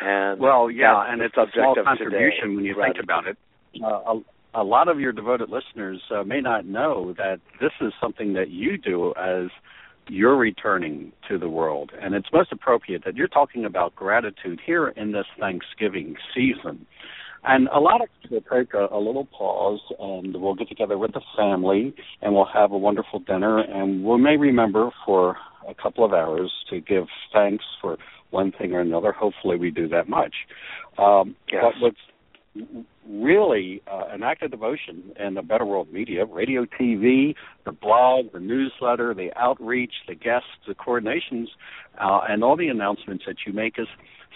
[0.01, 3.37] And well, yeah, and it's a small contribution when you think about it.
[3.83, 7.91] Uh, a, a lot of your devoted listeners uh, may not know that this is
[7.99, 9.49] something that you do as
[10.09, 11.91] you're returning to the world.
[12.01, 16.85] And it's most appropriate that you're talking about gratitude here in this Thanksgiving season.
[17.43, 21.13] And a lot of people take a, a little pause and we'll get together with
[21.13, 26.03] the family and we'll have a wonderful dinner and we may remember for a couple
[26.03, 27.97] of hours to give thanks for
[28.31, 29.11] one thing or another.
[29.11, 30.33] Hopefully we do that much.
[30.97, 31.63] Um, yes.
[31.63, 31.97] But what's
[33.09, 38.31] really uh, an act of devotion in the Better World media, radio, TV, the blog,
[38.33, 41.47] the newsletter, the outreach, the guests, the coordinations,
[41.99, 43.87] uh, and all the announcements that you make is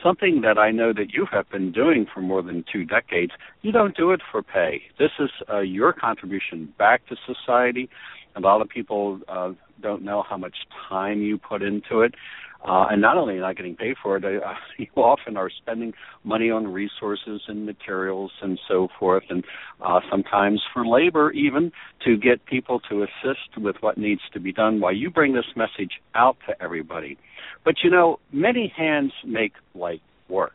[0.04, 3.34] something that I know that you have been doing for more than two decades.
[3.62, 4.84] You don't do it for pay.
[4.98, 7.90] This is uh, your contribution back to society.
[8.36, 10.56] A lot of people uh, don't know how much
[10.90, 12.16] time you put into it.
[12.64, 15.94] Uh, and not only not getting paid for it, uh, you often are spending
[16.24, 19.44] money on resources and materials and so forth, and
[19.82, 21.72] uh, sometimes for labor even
[22.06, 25.46] to get people to assist with what needs to be done while you bring this
[25.56, 27.18] message out to everybody.
[27.66, 30.54] But you know, many hands make light work.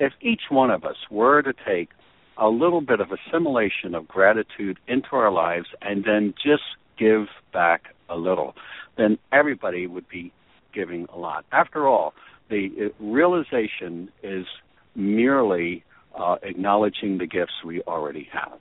[0.00, 1.90] If each one of us were to take
[2.38, 6.62] a little bit of assimilation of gratitude into our lives and then just
[6.98, 8.54] give back a little,
[8.96, 10.32] then everybody would be
[10.72, 11.44] giving a lot.
[11.52, 12.14] After all,
[12.50, 14.46] the realization is
[14.94, 15.84] merely
[16.18, 18.58] uh, acknowledging the gifts we already have.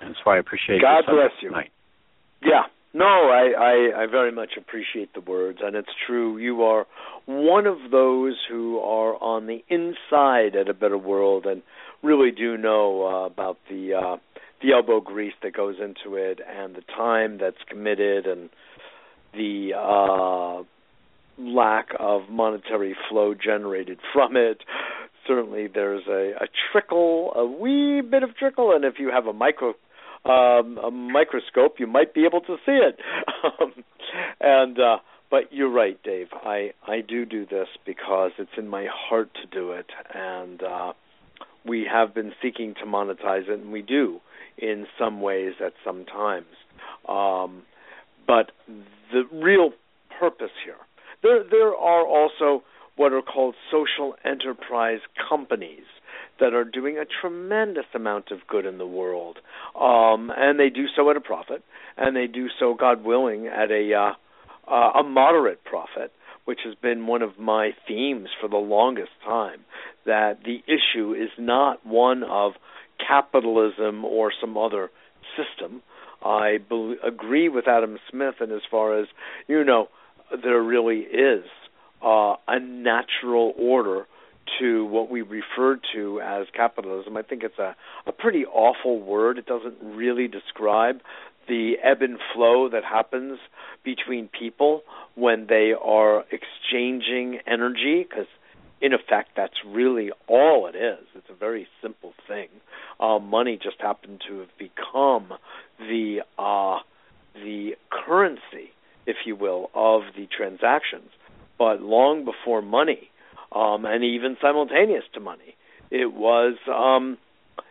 [0.00, 1.50] And that's why I appreciate God bless you.
[1.50, 1.70] Tonight.
[2.42, 2.62] Yeah.
[2.92, 6.38] No, I, I, I very much appreciate the words, and it's true.
[6.38, 6.86] You are
[7.26, 11.62] one of those who are on the inside at a better world and
[12.02, 14.16] really do know uh, about the uh,
[14.62, 18.48] the elbow grease that goes into it and the time that's committed and
[19.36, 20.62] the uh,
[21.38, 24.58] lack of monetary flow generated from it.
[25.26, 29.32] Certainly, there's a, a trickle, a wee bit of trickle, and if you have a
[29.32, 29.74] micro
[30.24, 32.98] um, a microscope, you might be able to see it.
[33.60, 33.72] Um,
[34.40, 34.96] and uh,
[35.30, 36.28] but you're right, Dave.
[36.32, 40.92] I I do do this because it's in my heart to do it, and uh,
[41.64, 44.20] we have been seeking to monetize it, and we do
[44.58, 46.46] in some ways at some times.
[47.08, 47.62] Um,
[48.26, 48.52] but
[49.12, 49.70] the real
[50.18, 50.76] purpose here,
[51.22, 52.64] there there are also
[52.96, 55.84] what are called social enterprise companies
[56.40, 59.38] that are doing a tremendous amount of good in the world,
[59.78, 61.62] um, and they do so at a profit,
[61.96, 64.12] and they do so, God willing, at a uh,
[64.70, 66.12] uh, a moderate profit,
[66.44, 69.60] which has been one of my themes for the longest time.
[70.04, 72.52] That the issue is not one of
[73.06, 74.90] capitalism or some other
[75.36, 75.82] system.
[76.26, 79.06] I be- agree with Adam Smith, and as far as
[79.46, 79.88] you know,
[80.42, 81.44] there really is
[82.04, 84.06] uh, a natural order
[84.58, 87.16] to what we refer to as capitalism.
[87.16, 87.74] I think it's a,
[88.06, 89.38] a pretty awful word.
[89.38, 91.00] It doesn't really describe
[91.48, 93.38] the ebb and flow that happens
[93.84, 94.82] between people
[95.14, 98.26] when they are exchanging energy, because
[98.80, 101.04] in effect, that's really all it is.
[101.14, 102.48] It's a very simple thing.
[103.00, 105.32] Uh, money just happened to have become
[105.78, 106.78] the uh,
[107.34, 108.72] the currency,
[109.06, 111.10] if you will, of the transactions.
[111.58, 113.10] But long before money,
[113.52, 115.56] um, and even simultaneous to money.
[115.90, 117.18] It was um,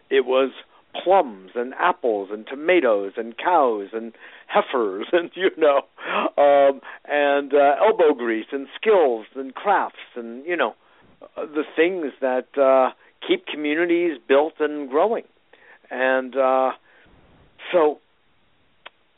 [0.10, 0.52] it was
[1.04, 4.14] plums and apples and tomatoes and cows and
[4.48, 5.82] heifers and you know
[6.38, 10.74] um, and uh, elbow grease and skills and crafts and you know
[11.36, 12.92] the things that uh,
[13.28, 15.24] keep communities built and growing.
[15.90, 16.72] And uh,
[17.72, 18.00] so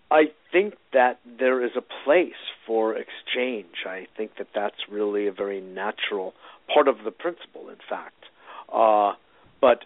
[0.10, 2.34] I think that there is a place
[2.65, 3.86] for exchange.
[3.86, 6.34] I think that that's really a very natural
[6.74, 8.26] part of the principle, in fact.
[8.74, 9.13] Uh,
[9.62, 9.86] but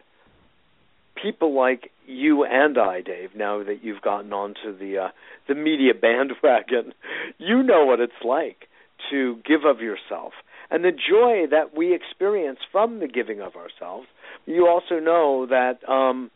[1.22, 5.08] people like you and I, Dave, now that you've gotten onto the uh,
[5.48, 6.94] the media bandwagon,
[7.38, 8.68] you know what it's like
[9.10, 10.34] to give of yourself
[10.72, 14.08] and the joy that we experience from the giving of ourselves.
[14.46, 16.32] You also know that um,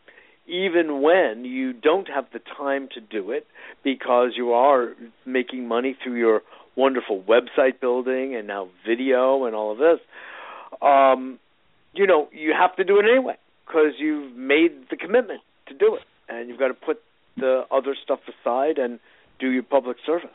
[0.46, 3.46] even when you don't have the time to do it
[3.82, 4.94] because you are
[5.24, 6.42] making money through your
[6.76, 9.98] wonderful website building and now video and all of this,
[10.82, 11.38] um,
[11.94, 15.96] you know, you have to do it anyway because you've made the commitment to do
[15.96, 17.02] it, and you've got to put
[17.36, 19.00] the other stuff aside and
[19.40, 20.30] do your public service.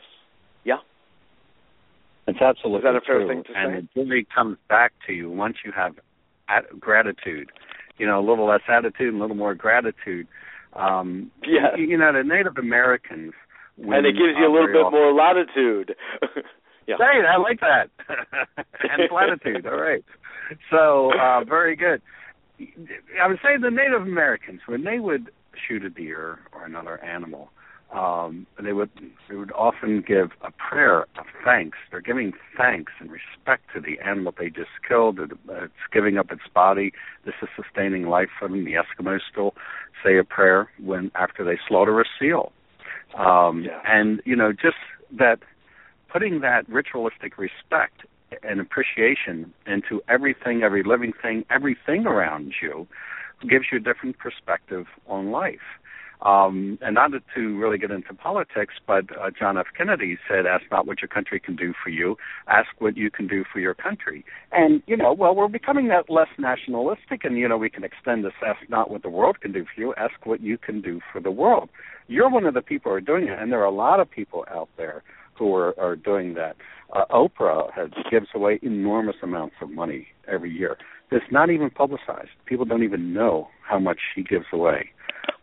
[2.26, 2.32] Yeah.
[2.34, 3.28] It's absolutely Is that a fair true.
[3.28, 3.78] thing to and say?
[3.78, 5.94] it really comes back to you once you have
[6.48, 7.50] at- gratitude.
[7.98, 10.26] You know, a little less attitude and a little more gratitude.
[10.74, 11.74] Um, Yes.
[11.76, 13.32] You, you know, the Native Americans.
[13.76, 15.94] When, and it gives you uh, a little bit often- more latitude.
[16.86, 16.96] yeah.
[16.98, 17.90] Hey, I like that.
[18.80, 19.66] and latitude.
[19.66, 20.04] All right.
[20.70, 22.00] So uh, very good.
[23.20, 25.30] I would say the Native Americans when they would
[25.66, 27.50] shoot a deer or another animal,
[27.92, 28.90] um, they would
[29.28, 31.76] they would often give a prayer of thanks.
[31.90, 35.18] They're giving thanks and respect to the animal they just killed.
[35.20, 36.92] It's giving up its body.
[37.24, 38.64] This is sustaining life for them.
[38.64, 39.54] The Eskimos still
[40.02, 42.52] say a prayer when after they slaughter a seal.
[43.16, 43.80] Um, yeah.
[43.86, 44.76] And you know, just
[45.18, 45.40] that
[46.10, 48.06] putting that ritualistic respect
[48.42, 52.86] and appreciation into everything, every living thing, everything around you,
[53.48, 55.60] gives you a different perspective on life.
[56.24, 59.66] Um, and not to really get into politics, but uh, John F.
[59.76, 62.16] Kennedy said, "Ask not what your country can do for you;
[62.46, 66.08] ask what you can do for your country." And you know, well, we're becoming that
[66.08, 69.50] less nationalistic, and you know, we can extend this: "Ask not what the world can
[69.50, 71.70] do for you; ask what you can do for the world."
[72.06, 74.08] You're one of the people who are doing it, and there are a lot of
[74.08, 75.02] people out there
[75.34, 76.56] who are, are doing that.
[76.92, 80.76] Uh, Oprah has gives away enormous amounts of money every year.
[81.10, 82.30] It's not even publicized.
[82.46, 84.90] People don't even know how much she gives away.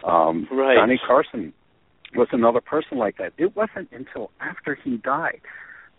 [0.03, 0.77] Um, right.
[0.77, 1.53] Johnny Carson
[2.15, 3.33] was another person like that.
[3.37, 5.41] It wasn't until after he died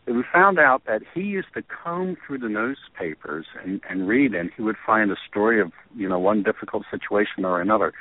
[0.07, 4.35] that we found out that he used to comb through the newspapers and, and read,
[4.35, 7.93] and he would find a story of you know one difficult situation or another.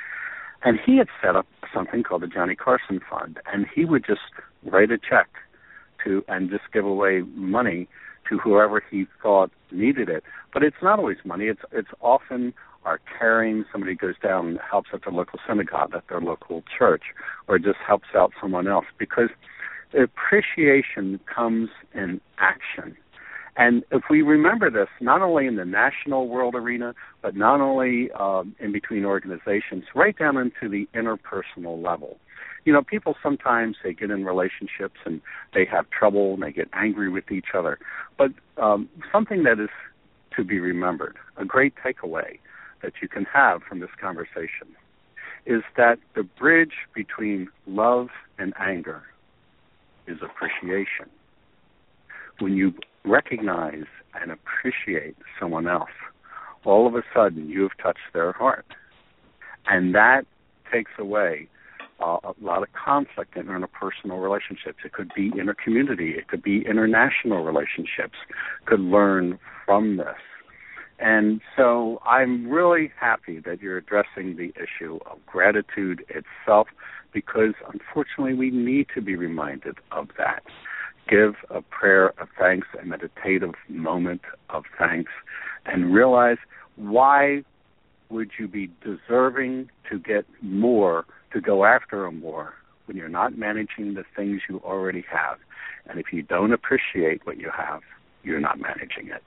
[0.62, 4.20] And he had set up something called the Johnny Carson Fund, and he would just
[4.64, 5.28] write a check
[6.04, 7.88] to and just give away money
[8.28, 10.22] to whoever he thought needed it.
[10.52, 11.46] But it's not always money.
[11.46, 12.54] It's it's often
[12.84, 13.64] our caring.
[13.70, 17.02] Somebody goes down and helps at their local synagogue, at their local church,
[17.48, 19.30] or just helps out someone else because
[19.98, 22.96] appreciation comes in action.
[23.56, 28.10] And if we remember this, not only in the national world arena, but not only
[28.12, 32.18] um, in between organizations, right down into the interpersonal level
[32.64, 35.20] you know, people sometimes they get in relationships and
[35.54, 37.78] they have trouble and they get angry with each other.
[38.18, 39.70] But um, something that is
[40.36, 42.38] to be remembered, a great takeaway
[42.82, 44.68] that you can have from this conversation,
[45.46, 48.08] is that the bridge between love
[48.38, 49.02] and anger
[50.06, 51.08] is appreciation.
[52.38, 52.74] When you
[53.04, 53.84] recognize
[54.20, 55.90] and appreciate someone else,
[56.64, 58.66] all of a sudden you have touched their heart.
[59.66, 60.26] And that
[60.72, 61.48] takes away
[62.00, 64.78] uh, a lot of conflict in interpersonal relationships.
[64.84, 66.16] It could be intercommunity.
[66.16, 68.16] It could be international relationships.
[68.66, 70.16] Could learn from this.
[71.00, 76.68] And so I'm really happy that you're addressing the issue of gratitude itself
[77.12, 80.42] because unfortunately we need to be reminded of that.
[81.08, 84.20] Give a prayer of thanks, a meditative moment
[84.50, 85.10] of thanks,
[85.64, 86.38] and realize
[86.76, 87.42] why
[88.10, 92.54] would you be deserving to get more to go after more
[92.86, 95.38] when you're not managing the things you already have.
[95.86, 97.82] And if you don't appreciate what you have,
[98.24, 99.22] you're not managing it.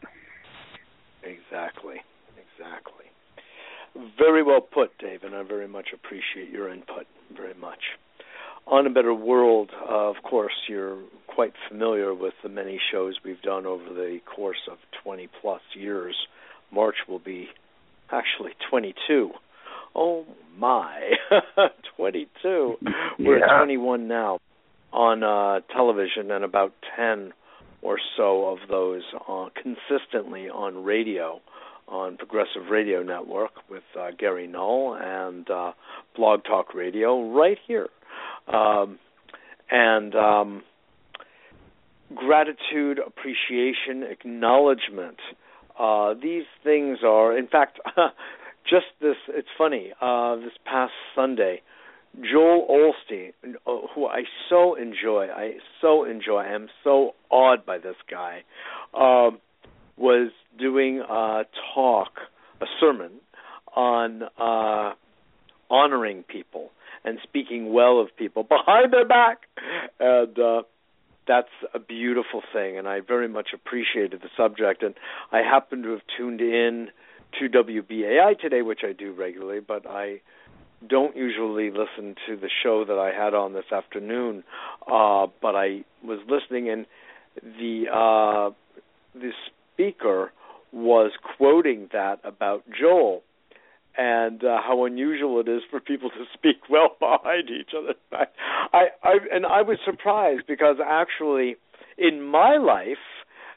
[1.23, 1.95] Exactly.
[2.37, 3.05] Exactly.
[4.17, 7.05] Very well put, Dave, and I very much appreciate your input.
[7.35, 7.79] Very much.
[8.65, 10.97] On a Better World, uh, of course, you're
[11.27, 16.15] quite familiar with the many shows we've done over the course of 20 plus years.
[16.71, 17.49] March will be
[18.11, 19.31] actually 22
[19.95, 20.25] Oh
[20.57, 21.11] my,
[21.97, 22.77] 22.
[23.19, 23.57] We're yeah.
[23.57, 24.39] 21 now
[24.91, 27.33] on uh, television, and about 10
[27.83, 31.41] or so of those uh, consistently on radio,
[31.87, 35.73] on Progressive Radio Network with uh, Gary Null and uh,
[36.15, 37.89] Blog Talk Radio right here.
[38.47, 38.99] Um,
[39.69, 40.63] and um,
[42.15, 45.17] gratitude, appreciation, acknowledgement.
[45.77, 47.79] Uh, these things are, in fact,
[48.69, 51.61] just this it's funny uh this past sunday
[52.21, 53.31] joel osteen
[53.65, 58.43] uh, who i so enjoy i so enjoy i am so awed by this guy
[58.93, 59.39] um
[59.97, 61.43] was doing a
[61.73, 62.19] talk
[62.61, 63.11] a sermon
[63.75, 64.93] on uh
[65.69, 66.71] honoring people
[67.03, 69.41] and speaking well of people behind their back.
[69.99, 70.63] And uh
[71.25, 74.83] that's a beautiful thing and i very much appreciated the subject.
[74.83, 74.93] And
[75.31, 76.89] i happen to have tuned in
[77.39, 80.21] to WBAI today, which I do regularly, but I
[80.87, 84.43] don't usually listen to the show that I had on this afternoon.
[84.81, 86.85] Uh, but I was listening, and
[87.41, 88.53] the uh,
[89.13, 89.31] the
[89.73, 90.31] speaker
[90.71, 93.21] was quoting that about Joel
[93.95, 97.93] and uh, how unusual it is for people to speak well behind each other.
[98.11, 98.25] I,
[98.73, 101.57] I, I and I was surprised because actually
[101.97, 102.97] in my life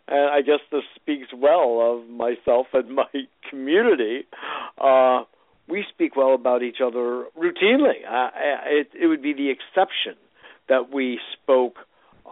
[0.09, 3.07] and I guess this speaks well of myself and my
[3.51, 4.27] community.
[4.79, 5.23] Uh,
[5.77, 8.01] we speak well about each other routinely.
[8.11, 8.31] Uh,
[8.65, 10.15] it, it would be the exception
[10.71, 11.77] that we spoke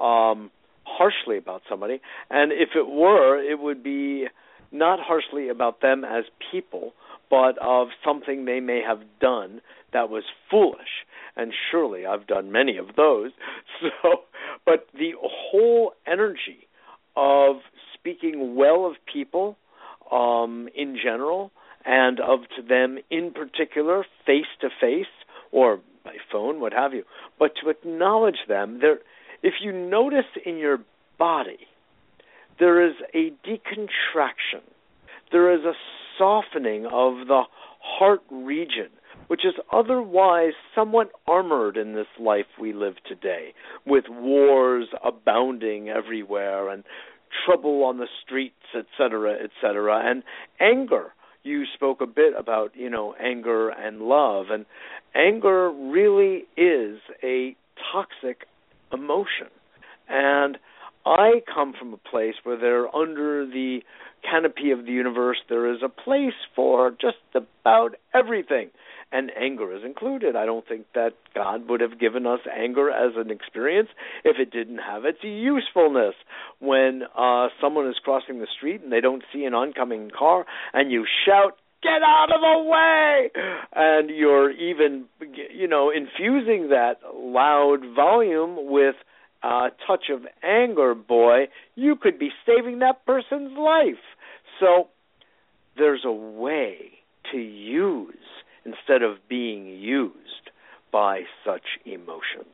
[0.00, 0.50] um,
[0.84, 4.28] harshly about somebody, and if it were, it would be
[4.72, 6.94] not harshly about them as people,
[7.28, 9.60] but of something they may have done
[9.92, 11.04] that was foolish.
[11.36, 13.30] And surely I've done many of those.
[14.02, 14.22] So,
[14.64, 16.66] but the whole energy
[17.16, 17.56] of
[17.92, 19.58] speaking well of people
[20.10, 21.50] um, in general
[21.84, 25.06] and of to them in particular, face to face
[25.52, 27.04] or by phone, what have you,
[27.38, 28.78] but to acknowledge them.
[28.80, 28.98] There,
[29.42, 30.78] if you notice in your
[31.18, 31.66] body,
[32.58, 34.62] there is a decontraction,
[35.32, 35.72] there is a
[36.18, 37.42] softening of the
[37.80, 38.88] heart region,
[39.28, 43.54] which is otherwise somewhat armored in this life we live today,
[43.86, 46.84] with wars abounding everywhere and
[47.44, 50.22] trouble on the streets, etc., etc., and
[50.60, 51.12] anger.
[51.44, 54.66] You spoke a bit about, you know, anger and love, and
[55.14, 57.54] anger really is a
[57.92, 58.46] toxic
[58.92, 59.48] emotion.
[60.08, 60.56] And
[61.06, 63.80] I come from a place where there, under the
[64.28, 68.70] canopy of the universe, there is a place for just about everything
[69.14, 70.34] and anger is included.
[70.34, 73.88] I don't think that God would have given us anger as an experience
[74.24, 76.14] if it didn't have its usefulness.
[76.58, 80.90] When uh, someone is crossing the street and they don't see an oncoming car, and
[80.90, 83.30] you shout, get out of the way
[83.74, 85.04] and you're even
[85.54, 88.94] you know infusing that loud volume with
[89.42, 94.02] a touch of anger boy you could be saving that person's life
[94.58, 94.88] so
[95.76, 96.78] there's a way
[97.30, 98.14] to use
[98.64, 100.50] instead of being used
[100.92, 102.46] by such emotions.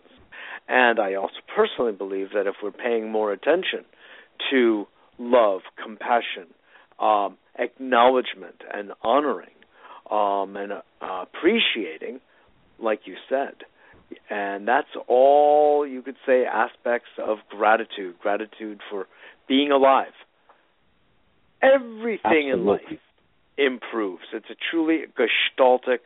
[0.68, 3.84] And I also personally believe that if we're paying more attention
[4.50, 4.86] to
[5.18, 6.46] love, compassion,
[6.98, 9.48] um, acknowledgement, and honoring,
[10.10, 12.20] um, and uh, appreciating,
[12.82, 13.54] like you said,
[14.28, 19.06] and that's all you could say aspects of gratitude gratitude for
[19.46, 20.12] being alive
[21.62, 22.52] everything Absolutely.
[22.52, 23.00] in life
[23.64, 24.24] improves.
[24.32, 25.98] It's a truly gestaltic,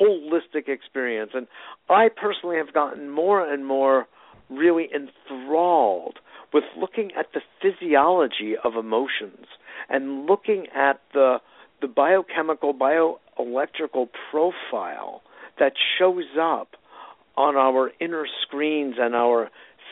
[0.00, 1.32] holistic experience.
[1.34, 1.46] And
[1.88, 4.06] I personally have gotten more and more
[4.48, 6.18] really enthralled
[6.52, 9.46] with looking at the physiology of emotions
[9.88, 11.38] and looking at the
[11.82, 15.22] the biochemical bioelectrical profile
[15.58, 16.68] that shows up
[17.36, 19.50] on our inner screens and our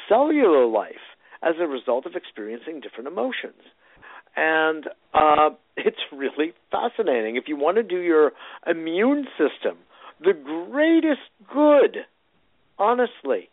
[0.08, 0.94] cellular life
[1.42, 3.60] as a result of experiencing different emotions
[4.36, 7.36] and uh, it's really fascinating.
[7.36, 8.32] If you want to do your
[8.66, 9.78] immune system
[10.20, 11.20] the greatest
[11.52, 11.98] good,
[12.78, 13.50] honestly,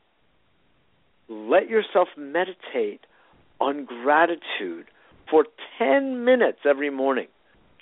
[1.30, 3.02] let yourself meditate
[3.60, 4.86] on gratitude
[5.30, 5.46] for
[5.78, 7.28] 10 minutes every morning.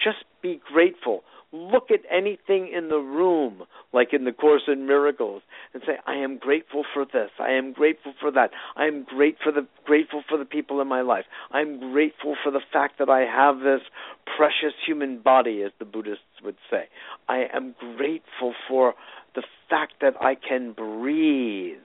[0.04, 5.42] Just be grateful look at anything in the room, like in the Course in Miracles,
[5.74, 7.32] and say, "I am grateful for this.
[7.40, 8.52] I am grateful for that.
[8.76, 11.26] I am great for the grateful for the people in my life.
[11.52, 13.82] I'm grateful for the fact that I have this
[14.38, 16.88] precious human body, as the Buddhists would say.
[17.28, 18.94] I am grateful for
[19.36, 21.78] the fact that I can breathe,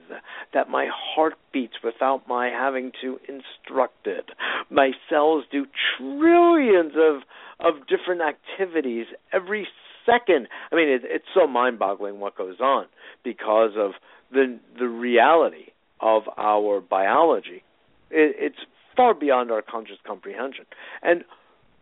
[0.53, 4.31] that my heart beats without my having to instruct it.
[4.69, 7.23] My cells do trillions of
[7.59, 9.67] of different activities every
[10.05, 10.47] second.
[10.71, 12.85] I mean, it, it's so mind-boggling what goes on
[13.23, 13.91] because of
[14.31, 15.67] the the reality
[15.99, 17.63] of our biology.
[18.11, 18.59] It, it's
[18.95, 20.65] far beyond our conscious comprehension,
[21.01, 21.23] and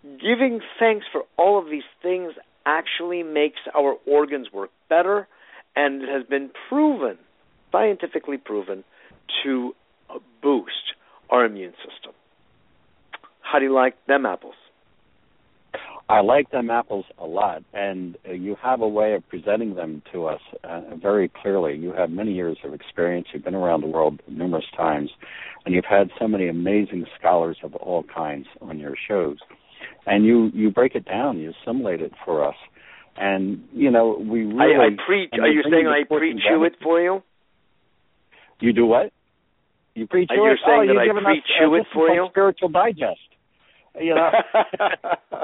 [0.03, 2.33] giving thanks for all of these things
[2.65, 5.27] actually makes our organs work better
[5.75, 7.17] and it has been proven,
[7.71, 8.83] scientifically proven,
[9.43, 9.75] to
[10.41, 10.93] boost
[11.29, 12.13] our immune system.
[13.41, 14.55] How do you like them apples?
[16.13, 20.03] I like them apples a lot, and uh, you have a way of presenting them
[20.11, 21.75] to us uh, very clearly.
[21.75, 23.29] You have many years of experience.
[23.33, 25.09] You've been around the world numerous times,
[25.65, 29.37] and you've had so many amazing scholars of all kinds on your shows.
[30.05, 32.55] And you you break it down, you assimilate it for us,
[33.17, 34.75] and you know we really.
[34.75, 35.31] I, I preach.
[35.41, 37.23] Are you saying I preach you it for you?
[38.59, 39.11] You do what?
[39.95, 42.27] You preach Are you saying oh, that I preach us, you it for you?
[42.29, 43.32] Spiritual Digest.
[43.99, 44.31] You know.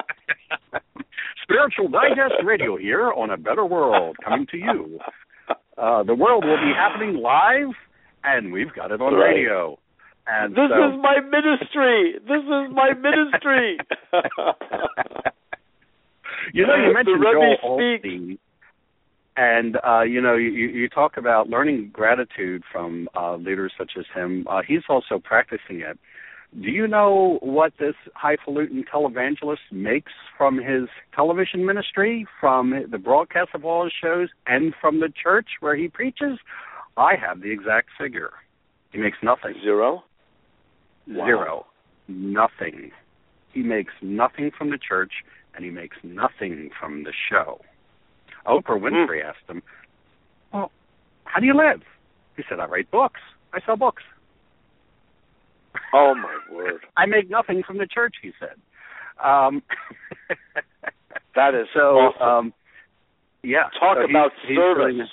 [1.43, 4.99] Spiritual Digest Radio here on a better world coming to you.
[5.77, 7.73] Uh, the world will be happening live,
[8.23, 9.29] and we've got it on right.
[9.29, 9.79] radio.
[10.27, 12.19] And this so, is my ministry.
[12.21, 13.79] This is my ministry.
[16.53, 17.57] you know, you mentioned Joel.
[17.63, 18.37] Osteen,
[19.35, 24.05] and uh, you know, you, you talk about learning gratitude from uh, leaders such as
[24.13, 24.45] him.
[24.47, 25.97] Uh, he's also practicing it.
[26.53, 33.49] Do you know what this highfalutin televangelist makes from his television ministry, from the broadcast
[33.53, 36.39] of all his shows, and from the church where he preaches?
[36.97, 38.31] I have the exact figure.
[38.91, 39.53] He makes nothing.
[39.61, 40.03] Zero.
[41.07, 41.67] Zero.
[42.07, 42.91] Nothing.
[43.53, 45.11] He makes nothing from the church
[45.55, 47.61] and he makes nothing from the show.
[48.47, 49.25] Oprah Winfrey mm.
[49.25, 49.61] asked him,
[50.53, 50.71] "Well,
[51.25, 51.81] how do you live?"
[52.37, 53.19] He said, "I write books.
[53.53, 54.03] I sell books."
[55.93, 56.81] Oh my word!
[56.97, 58.55] I make nothing from the church, he said.
[59.23, 59.61] Um,
[61.35, 61.79] that is so.
[61.79, 62.27] Awesome.
[62.27, 62.53] Um,
[63.43, 63.63] yeah.
[63.79, 64.95] Talk so about he's, service.
[64.95, 65.07] He's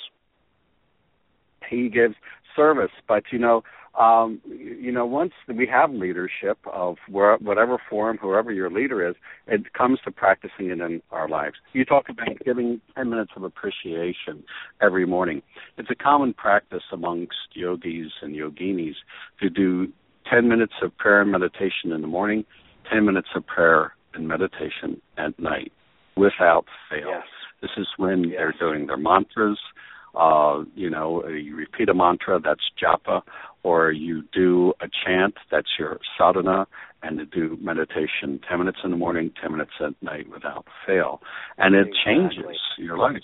[1.68, 2.14] he gives
[2.54, 3.62] service, but you know,
[3.98, 9.14] um, you know, once we have leadership of where, whatever form, whoever your leader is,
[9.46, 11.56] it comes to practicing it in our lives.
[11.72, 14.44] You talk about giving 10 minutes of appreciation
[14.82, 15.40] every morning.
[15.78, 18.96] It's a common practice amongst yogis and yoginis
[19.40, 19.90] to do
[20.30, 22.44] 10 minutes of prayer and meditation in the morning,
[22.90, 25.72] 10 minutes of prayer and meditation at night
[26.16, 27.08] without fail.
[27.08, 27.22] Yes.
[27.62, 28.32] This is when yes.
[28.38, 29.58] they're doing their mantras.
[30.14, 33.20] Uh, you know, you repeat a mantra, that's japa,
[33.62, 36.66] or you do a chant, that's your sadhana,
[37.02, 41.20] and to do meditation 10 minutes in the morning, 10 minutes at night without fail.
[41.58, 42.02] And it exactly.
[42.04, 43.22] changes your life.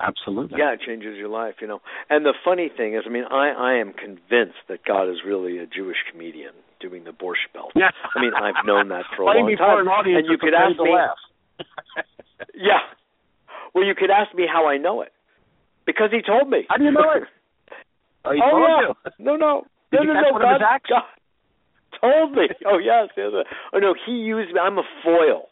[0.00, 0.58] Absolutely.
[0.58, 1.80] Yeah, it changes your life, you know.
[2.10, 5.58] And the funny thing is, I mean, I I am convinced that God is really
[5.58, 7.70] a Jewish comedian doing the Borscht Belt.
[7.76, 7.90] Yeah.
[8.14, 9.86] I mean, I've known that for a Play long me time.
[9.86, 10.90] An audience and you could ask me.
[12.54, 12.82] yeah.
[13.72, 15.12] Well, you could ask me how I know it,
[15.86, 16.66] because he told me.
[16.68, 17.24] How do you know it?
[18.26, 18.80] Oh, oh told yeah.
[18.80, 19.24] you.
[19.26, 19.64] No, no.
[19.92, 20.38] Did no, no, no.
[20.40, 20.88] God, of his acts?
[20.88, 21.02] God
[22.00, 22.48] told me.
[22.64, 23.32] Oh yes, yes.
[23.74, 24.58] Oh no, he used me.
[24.58, 25.48] I'm a foil,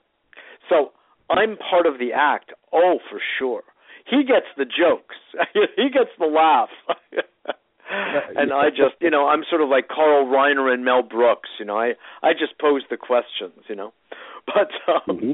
[0.71, 0.93] so
[1.29, 2.53] I'm part of the act.
[2.73, 3.61] Oh, for sure
[4.07, 5.17] he gets the jokes.
[5.77, 6.71] he gets the laugh.
[8.37, 11.51] and I just, you know, I'm sort of like Carl Reiner and Mel Brooks.
[11.59, 11.93] You know, I
[12.23, 13.65] I just pose the questions.
[13.69, 13.93] You know,
[14.47, 15.33] but um, mm-hmm.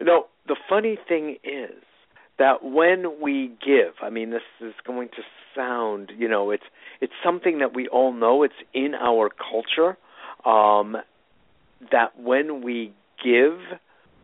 [0.00, 1.82] you know, the funny thing is
[2.38, 5.22] that when we give, I mean, this is going to
[5.54, 6.64] sound, you know, it's
[7.00, 8.42] it's something that we all know.
[8.42, 9.96] It's in our culture.
[10.44, 10.96] Um,
[11.90, 12.92] that when we
[13.22, 13.58] give,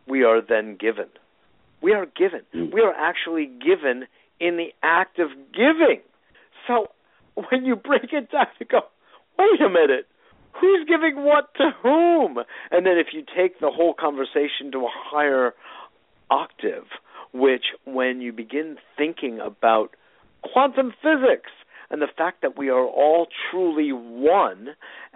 [0.07, 1.07] we are then given.
[1.81, 2.41] We are given.
[2.53, 2.73] Mm.
[2.73, 4.05] We are actually given
[4.39, 6.01] in the act of giving.
[6.67, 6.87] So
[7.49, 8.81] when you break it down, you go,
[9.37, 10.07] wait a minute.
[10.59, 12.37] Who's giving what to whom?
[12.71, 15.53] And then if you take the whole conversation to a higher
[16.29, 16.83] octave,
[17.33, 19.95] which when you begin thinking about
[20.41, 21.51] quantum physics
[21.89, 24.69] and the fact that we are all truly one,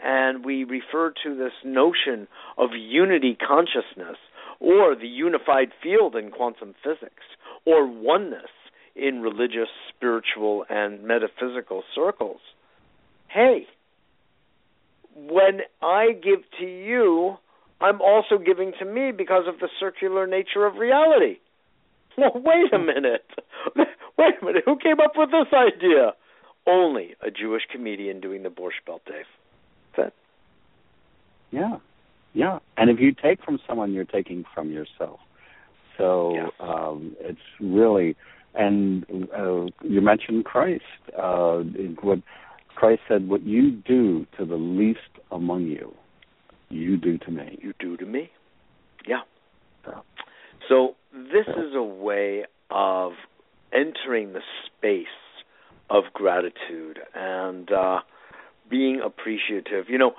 [0.04, 4.18] and we refer to this notion of unity consciousness
[4.60, 7.24] or the unified field in quantum physics,
[7.66, 8.52] or oneness
[8.96, 12.40] in religious, spiritual, and metaphysical circles.
[13.28, 13.68] Hey,
[15.16, 17.38] when I give to you,
[17.82, 21.38] I'm also giving to me because of the circular nature of reality.
[22.18, 23.30] Well, wait a minute.
[23.76, 24.64] wait a minute.
[24.66, 26.14] Who came up with this idea?
[26.66, 29.26] Only a Jewish comedian doing the Borscht Belt, Dave.
[29.98, 30.14] That.
[31.52, 31.80] Yeah.
[32.36, 35.22] Yeah, and if you take from someone, you're taking from yourself.
[35.98, 38.18] So um, it's really,
[38.54, 40.84] and uh, you mentioned Christ.
[41.18, 41.60] Uh,
[42.02, 42.20] what
[42.76, 45.00] Christ said, "What you do to the least
[45.32, 45.94] among you,
[46.68, 48.30] you do to me." You do to me.
[49.08, 49.22] Yeah.
[49.86, 50.04] So,
[50.68, 53.14] so this is a way of
[53.72, 55.06] entering the space
[55.90, 58.00] of gratitude and uh,
[58.70, 59.86] being appreciative.
[59.88, 60.12] You know,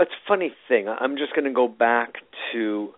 [0.00, 0.88] it's a funny thing.
[0.88, 2.14] I'm just going to go back
[2.52, 2.90] to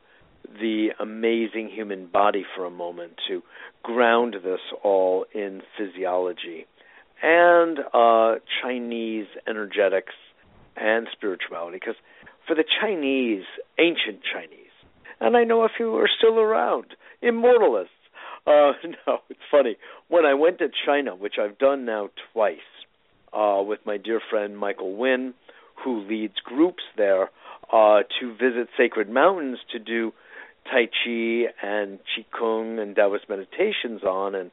[0.60, 3.42] the amazing human body for a moment to
[3.82, 6.66] ground this all in physiology
[7.22, 10.14] and uh, Chinese energetics
[10.76, 11.78] and spirituality.
[11.78, 11.96] Because
[12.46, 13.44] for the Chinese,
[13.78, 14.58] ancient Chinese,
[15.20, 16.86] and I know a few are still around,
[17.20, 17.90] immortalists.
[18.46, 18.72] Uh,
[19.06, 19.76] no, it's funny.
[20.08, 22.58] When I went to China, which I've done now twice,
[23.32, 25.34] uh, with my dear friend Michael Winn,
[25.82, 27.30] who leads groups there
[27.72, 30.12] uh, to visit sacred mountains to do
[30.70, 34.34] Tai Chi and Qigong and Taoist meditations on.
[34.34, 34.50] And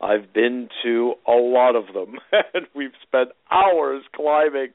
[0.00, 2.16] I've been to a lot of them,
[2.54, 4.68] and we've spent hours climbing.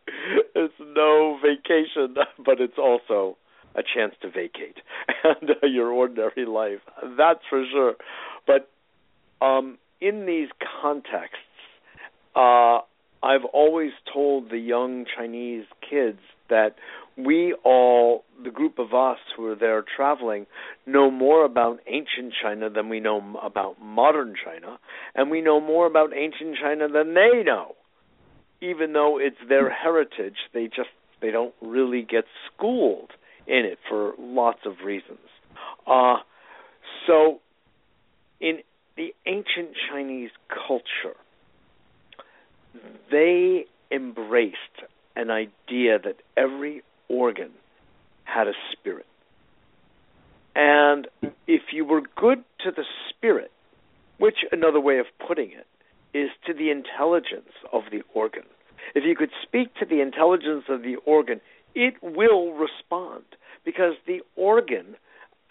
[0.55, 3.37] It's no vacation, but it's also
[3.75, 4.77] a chance to vacate
[5.23, 6.79] and uh, your ordinary life.
[7.17, 7.95] That's for sure.
[8.47, 8.69] But
[9.45, 10.49] um, in these
[10.81, 11.37] contexts,
[12.35, 12.79] uh,
[13.23, 16.75] I've always told the young Chinese kids that
[17.17, 20.45] we all, the group of us who are there traveling,
[20.85, 24.77] know more about ancient China than we know about modern China,
[25.15, 27.75] and we know more about ancient China than they know.
[28.61, 30.89] Even though it's their heritage, they just
[31.21, 33.11] they don't really get schooled
[33.47, 35.19] in it for lots of reasons.
[35.87, 36.17] Uh,
[37.07, 37.39] so,
[38.39, 38.59] in
[38.95, 40.31] the ancient Chinese
[40.67, 41.17] culture,
[43.11, 44.55] they embraced
[45.15, 47.51] an idea that every organ
[48.23, 49.05] had a spirit.
[50.55, 51.07] And
[51.47, 53.51] if you were good to the spirit,
[54.17, 55.67] which another way of putting it
[56.17, 58.43] is to the intelligence of the organ.
[58.95, 61.41] If you could speak to the intelligence of the organ,
[61.75, 63.23] it will respond
[63.63, 64.95] because the organ,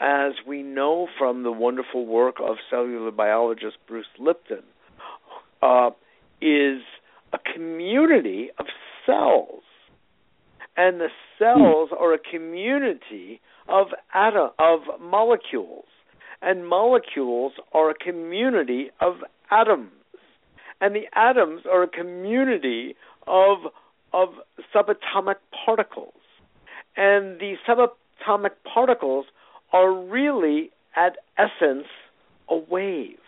[0.01, 4.63] as we know from the wonderful work of cellular biologist Bruce Lipton,
[5.63, 5.91] uh,
[6.41, 6.81] is
[7.87, 8.67] community of
[9.05, 9.63] cells.
[10.77, 11.09] And the
[11.39, 12.03] cells hmm.
[12.03, 15.85] are a community of atom, of molecules.
[16.43, 19.15] And molecules are a community of
[19.51, 19.91] atoms.
[20.81, 23.59] And the atoms are a community of
[24.13, 24.29] of
[24.75, 26.15] subatomic particles.
[26.97, 29.27] And the subatomic particles
[29.73, 31.87] are really at essence
[32.49, 33.19] a wave.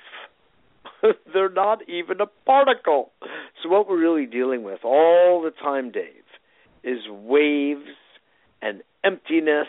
[1.33, 3.13] They're not even a particle.
[3.63, 6.25] So, what we're really dealing with all the time, Dave,
[6.83, 7.89] is waves
[8.63, 9.69] and emptiness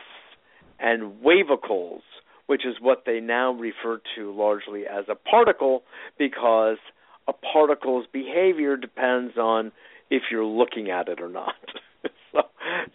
[0.80, 2.02] and wavicles,
[2.48, 5.84] which is what they now refer to largely as a particle
[6.18, 6.78] because
[7.28, 9.72] a particle's behavior depends on
[10.10, 11.54] if you're looking at it or not.
[12.32, 12.42] so,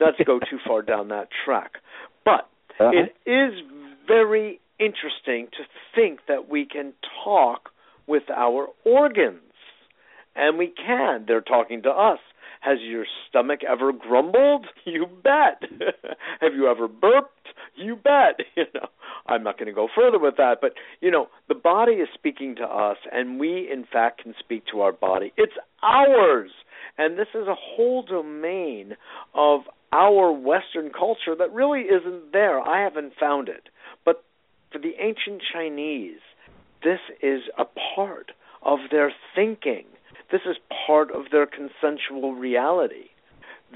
[0.01, 1.73] not to go too far down that track.
[2.25, 2.49] But
[2.81, 2.91] uh-huh.
[2.93, 3.61] it is
[4.07, 5.65] very interesting to
[5.95, 6.93] think that we can
[7.25, 7.71] talk
[8.07, 9.41] with our organs.
[10.37, 11.25] And we can.
[11.27, 12.19] They're talking to us.
[12.61, 14.67] Has your stomach ever grumbled?
[14.87, 15.63] You bet.
[16.41, 17.49] Have you ever burped?
[17.77, 18.41] You bet.
[18.57, 18.89] You know,
[19.27, 22.57] I'm not going to go further with that, but you know, the body is speaking
[22.57, 25.33] to us, and we, in fact, can speak to our body.
[25.37, 26.51] It's ours,
[26.99, 28.97] and this is a whole domain
[29.35, 29.61] of
[29.93, 32.61] our Western culture that really isn't there.
[32.61, 33.69] I haven't found it,
[34.05, 34.25] but
[34.71, 36.21] for the ancient Chinese,
[36.85, 37.65] this is a
[37.97, 38.33] part
[38.63, 39.85] of their thinking.
[40.31, 40.57] This is
[40.87, 43.09] part of their consensual reality.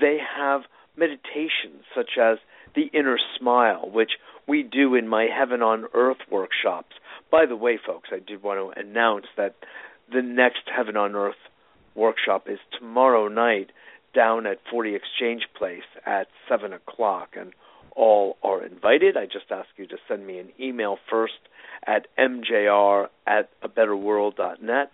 [0.01, 0.63] They have
[0.97, 2.39] meditations such as
[2.75, 4.13] the inner smile, which
[4.47, 6.97] we do in my Heaven on Earth workshops.
[7.31, 9.55] By the way, folks, I did want to announce that
[10.13, 11.37] the next Heaven on Earth
[11.95, 13.71] workshop is tomorrow night
[14.15, 17.53] down at 40 Exchange Place at 7 o'clock, and
[17.99, 19.17] all are invited.
[19.17, 21.35] I just ask you to send me an email first
[21.87, 24.93] at mjr at a better world.net,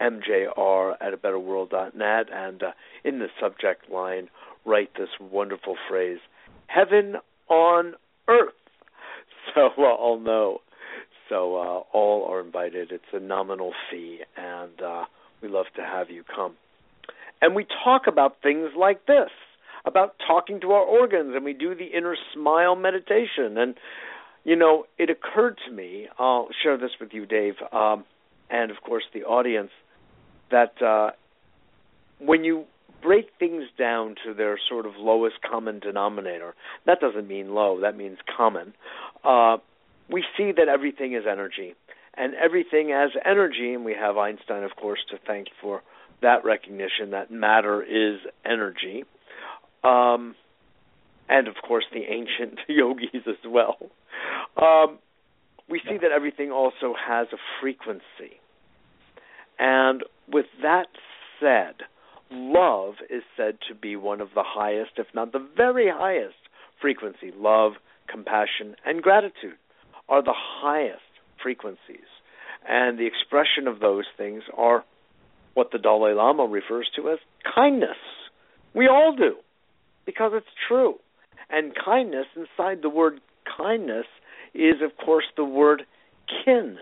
[0.00, 2.70] mjr at a better world.net, and uh,
[3.04, 4.28] in the subject line,
[4.64, 6.18] write this wonderful phrase,
[6.66, 7.16] heaven
[7.48, 7.94] on
[8.26, 8.54] earth.
[9.54, 10.58] So uh, I'll know.
[11.28, 12.92] So uh, all are invited.
[12.92, 15.04] It's a nominal fee, and uh,
[15.42, 16.54] we love to have you come.
[17.40, 19.30] And we talk about things like this
[19.84, 23.56] about talking to our organs, and we do the inner smile meditation.
[23.56, 23.74] And
[24.44, 28.04] you know, it occurred to me, I'll share this with you, Dave, um,
[28.48, 29.70] and of course the audience,
[30.50, 31.10] that uh,
[32.18, 32.64] when you
[33.02, 36.54] break things down to their sort of lowest common denominator,
[36.86, 38.74] that doesn't mean low, that means common,
[39.24, 39.56] uh,
[40.10, 41.74] we see that everything is energy.
[42.14, 45.82] And everything as energy, and we have Einstein, of course, to thank for
[46.20, 49.04] that recognition that matter is energy.
[49.82, 50.34] Um,
[51.28, 53.78] and of course the ancient yogis as well.
[54.60, 54.98] Um,
[55.68, 58.40] we see that everything also has a frequency.
[59.58, 60.88] And with that
[61.38, 61.74] said,
[62.30, 66.34] love is said to be one of the highest, if not the very highest,
[66.80, 67.32] frequency.
[67.36, 67.72] Love,
[68.08, 69.56] compassion, and gratitude
[70.08, 71.02] are the highest
[71.40, 72.08] frequencies.
[72.68, 74.84] And the expression of those things are
[75.54, 77.18] what the Dalai Lama refers to as
[77.54, 77.96] kindness.
[78.74, 79.36] We all do,
[80.10, 80.96] because it's true.
[81.50, 83.20] And kindness, inside the word
[83.56, 84.06] kindness,
[84.54, 85.82] is of course the word
[86.44, 86.78] kin.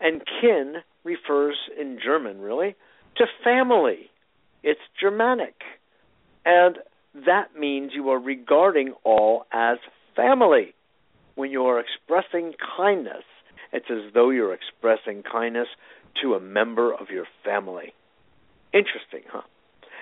[0.00, 2.74] And kin refers in German, really,
[3.16, 4.10] to family.
[4.62, 5.54] It's Germanic.
[6.44, 6.76] And
[7.26, 9.78] that means you are regarding all as
[10.14, 10.74] family.
[11.34, 13.24] When you are expressing kindness,
[13.72, 15.68] it's as though you're expressing kindness
[16.20, 17.94] to a member of your family.
[18.74, 19.42] Interesting, huh?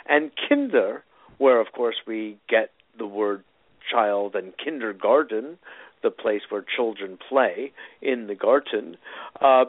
[0.08, 1.04] And kinder,
[1.40, 3.42] where of course we get the word
[3.90, 5.56] child and kindergarten,
[6.02, 7.72] the place where children play
[8.02, 8.98] in the garden.
[9.40, 9.64] Uh,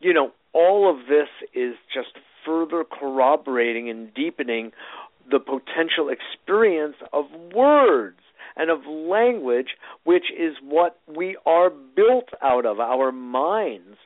[0.00, 2.10] you know, all of this is just
[2.44, 4.72] further corroborating and deepening
[5.30, 8.20] the potential experience of words
[8.54, 9.68] and of language,
[10.04, 12.80] which is what we are built out of.
[12.80, 13.96] Our minds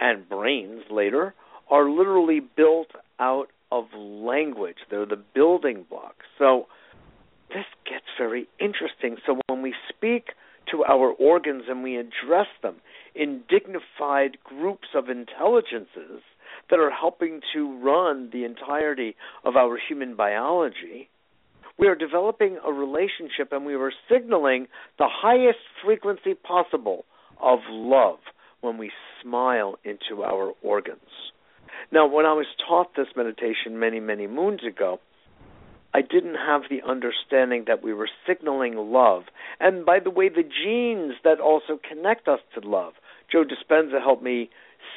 [0.00, 1.34] and brains later
[1.70, 2.88] are literally built
[3.20, 4.78] out of language.
[4.90, 6.26] They're the building blocks.
[6.38, 6.66] So
[7.48, 9.16] this gets very interesting.
[9.26, 10.30] So when we speak
[10.70, 12.76] to our organs and we address them
[13.14, 16.22] in dignified groups of intelligences
[16.70, 21.08] that are helping to run the entirety of our human biology,
[21.78, 24.66] we are developing a relationship and we are signaling
[24.98, 27.04] the highest frequency possible
[27.40, 28.18] of love
[28.60, 28.90] when we
[29.22, 30.98] smile into our organs.
[31.90, 35.00] Now, when I was taught this meditation many, many moons ago,
[35.94, 39.24] I didn't have the understanding that we were signaling love.
[39.58, 42.94] And by the way, the genes that also connect us to love.
[43.30, 44.50] Joe Dispenza helped me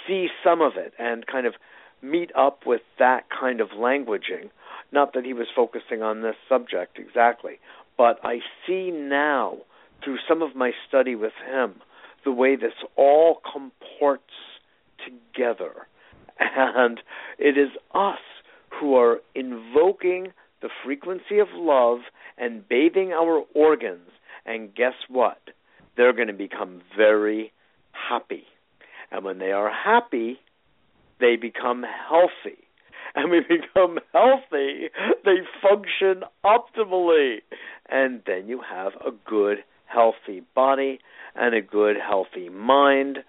[0.07, 1.53] see some of it and kind of
[2.01, 4.49] meet up with that kind of languaging.
[4.91, 7.59] Not that he was focusing on this subject exactly,
[7.97, 9.57] but I see now
[10.03, 11.75] through some of my study with him
[12.25, 14.23] the way this all comports
[15.05, 15.87] together.
[16.55, 16.99] And
[17.37, 18.19] it is us
[18.79, 21.99] who are invoking the frequency of love
[22.37, 24.09] and bathing our organs.
[24.45, 25.39] And guess what?
[25.95, 27.51] They're going to become very
[27.91, 28.43] happy.
[29.11, 30.39] And when they are happy,
[31.19, 32.57] they become healthy.
[33.13, 34.89] And we become healthy,
[35.25, 37.37] they function optimally.
[37.89, 40.99] And then you have a good, healthy body
[41.35, 43.19] and a good, healthy mind,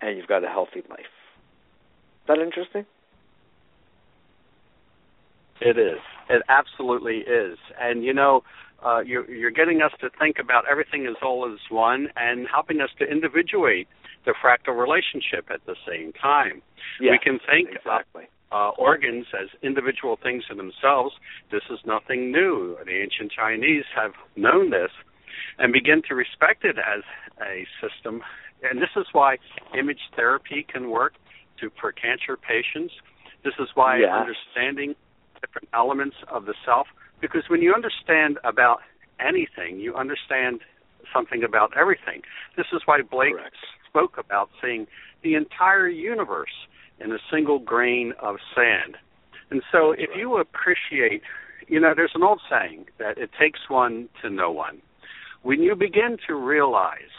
[0.00, 1.21] and you've got a healthy life.
[2.22, 2.86] Is that interesting?
[5.60, 5.98] It is.
[6.28, 7.58] It absolutely is.
[7.80, 8.42] And you know,
[8.84, 12.80] uh, you're, you're getting us to think about everything as all as one, and helping
[12.80, 13.88] us to individuate
[14.24, 16.62] the fractal relationship at the same time.
[17.00, 18.24] Yes, we can think exactly.
[18.50, 21.14] uh, organs as individual things in themselves.
[21.50, 22.76] This is nothing new.
[22.84, 24.90] The ancient Chinese have known this
[25.58, 27.02] and begin to respect it as
[27.40, 28.22] a system.
[28.62, 29.38] And this is why
[29.76, 31.14] image therapy can work
[31.62, 32.92] to for cancer patients.
[33.44, 34.10] This is why yes.
[34.12, 34.94] understanding
[35.40, 36.86] different elements of the self
[37.22, 38.80] because when you understand about
[39.20, 40.60] anything, you understand
[41.14, 42.22] something about everything.
[42.56, 43.56] This is why Blake Correct.
[43.88, 44.86] spoke about seeing
[45.22, 46.66] the entire universe
[47.00, 48.96] in a single grain of sand.
[49.50, 51.22] And so if you appreciate,
[51.68, 54.82] you know, there's an old saying that it takes one to know one.
[55.42, 57.12] When you begin to realize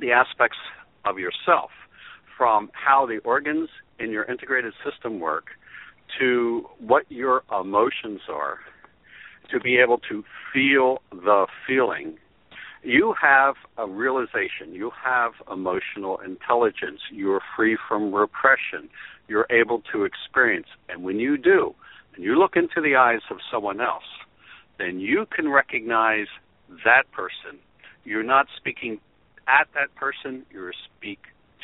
[0.00, 0.58] the aspects
[1.04, 1.70] of yourself
[2.36, 3.68] from how the organs
[3.98, 5.46] in your integrated system work
[6.18, 8.58] to what your emotions are,
[9.50, 12.16] to be able to feel the feeling,
[12.82, 14.72] you have a realization.
[14.72, 17.00] You have emotional intelligence.
[17.10, 18.90] You're free from repression.
[19.26, 20.66] You're able to experience.
[20.88, 21.74] And when you do,
[22.14, 24.04] and you look into the eyes of someone else,
[24.78, 26.26] then you can recognize
[26.84, 27.58] that person.
[28.04, 29.00] You're not speaking
[29.46, 31.20] at that person, You're speak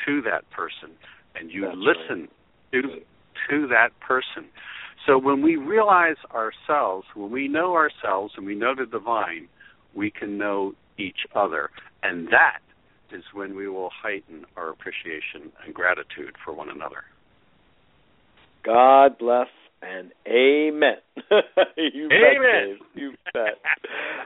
[0.06, 0.90] to that person.
[1.34, 2.28] And you That's listen
[2.72, 2.82] to
[3.48, 4.48] to that person.
[5.06, 9.48] So when we realize ourselves, when we know ourselves and we know the divine,
[9.94, 11.70] we can know each other.
[12.02, 12.60] And that
[13.12, 17.04] is when we will heighten our appreciation and gratitude for one another.
[18.62, 19.48] God bless
[19.82, 20.96] and amen.
[21.76, 22.78] you Amen.
[22.78, 23.02] bet.
[23.02, 23.58] You bet.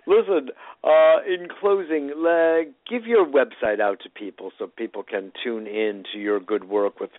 [0.07, 0.49] Listen,
[0.83, 6.05] uh, in closing, uh, give your website out to people so people can tune in
[6.13, 7.11] to your good work with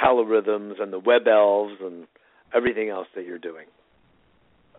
[0.00, 2.06] Kalarhythms and the Web Elves and
[2.54, 3.66] everything else that you're doing.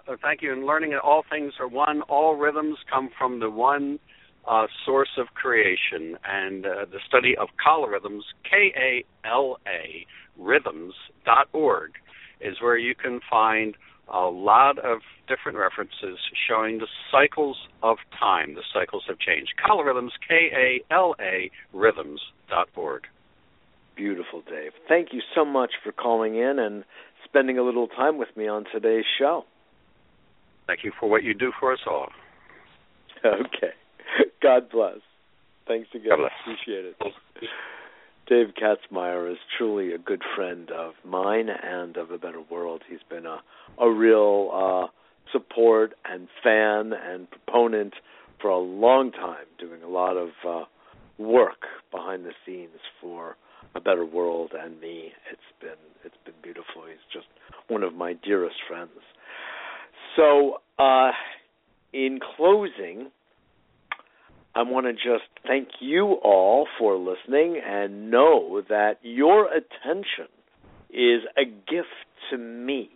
[0.08, 0.52] Uh, thank you.
[0.52, 4.00] And learning that all things are one, all rhythms come from the one
[4.48, 6.18] uh, source of creation.
[6.28, 10.06] And uh, the study of Kalarhythms, K A L A,
[10.40, 11.92] rhythms.org,
[12.42, 13.76] is where you can find
[14.12, 16.18] a lot of different references
[16.48, 19.50] showing the cycles of time, the cycles of change.
[19.64, 23.04] Kalarhythms, K A L A, rhythms.org.
[23.96, 24.72] Beautiful, Dave.
[24.88, 26.84] Thank you so much for calling in and
[27.26, 29.44] spending a little time with me on today's show.
[30.68, 32.10] Thank you for what you do for us all.
[33.26, 33.74] Okay.
[34.42, 35.00] God bless.
[35.68, 36.08] Thanks again.
[36.10, 36.32] God bless.
[36.42, 36.96] Appreciate it.
[38.30, 42.84] Dave Katzmeyer is truly a good friend of mine and of a better world.
[42.88, 43.40] He's been a
[43.82, 44.88] a real uh,
[45.32, 47.96] support and fan and proponent
[48.40, 50.66] for a long time, doing a lot of uh,
[51.18, 53.36] work behind the scenes for
[53.74, 55.12] a better world and me.
[55.32, 55.72] It's been
[56.06, 56.84] it's been beautiful.
[56.88, 57.28] He's just
[57.68, 58.92] one of my dearest friends.
[60.16, 61.12] So, uh,
[61.94, 63.10] in closing,
[64.60, 70.28] I want to just thank you all for listening and know that your attention
[70.90, 71.88] is a gift
[72.30, 72.90] to me.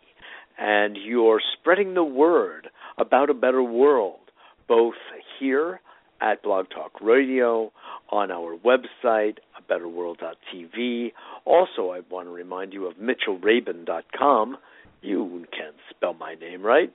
[0.59, 4.19] And you're spreading the word about a better world,
[4.67, 4.95] both
[5.39, 5.79] here
[6.19, 7.71] at Blog Talk Radio,
[8.09, 11.13] on our website, abetterworld.tv.
[11.45, 14.57] Also, I want to remind you of mitchellrabin.com.
[15.01, 16.91] You can spell my name right.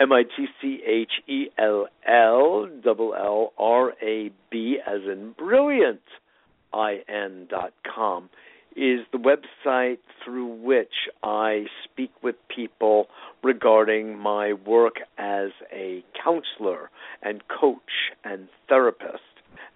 [0.00, 5.34] M I T C H E L L double L R A B as in
[5.36, 6.00] brilliant
[6.72, 8.30] I N dot com
[8.74, 13.08] is the website through which I speak with people
[13.42, 16.90] regarding my work as a counselor
[17.22, 19.20] and coach and therapist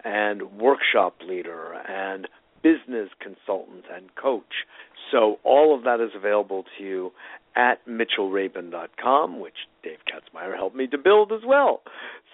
[0.03, 2.27] and workshop leader and
[2.63, 4.65] business consultant and coach.
[5.11, 7.11] So all of that is available to you
[7.57, 11.81] at mitchellrabin.com, which Dave Katzmeyer helped me to build as well.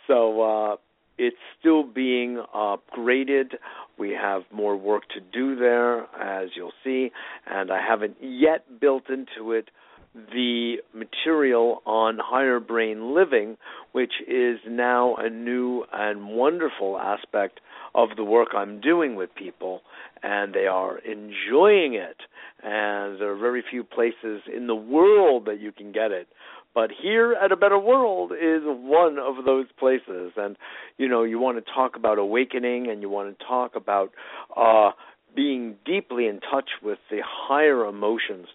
[0.07, 0.76] So uh,
[1.17, 3.55] it's still being upgraded.
[3.97, 7.11] We have more work to do there, as you'll see,
[7.47, 9.69] and I haven't yet built into it
[10.14, 13.57] the material on higher brain living,
[13.91, 17.59] which is now a new and wonderful aspect
[17.95, 19.82] of the work I'm doing with people,
[20.22, 22.18] and they are enjoying it.
[22.64, 26.28] And there are very few places in the world that you can get it.
[26.74, 30.32] But here at A Better World is one of those places.
[30.38, 30.57] And,
[30.97, 34.11] you know, you want to talk about awakening and you want to talk about
[34.57, 34.91] uh,
[35.36, 38.47] being deeply in touch with the higher emotions.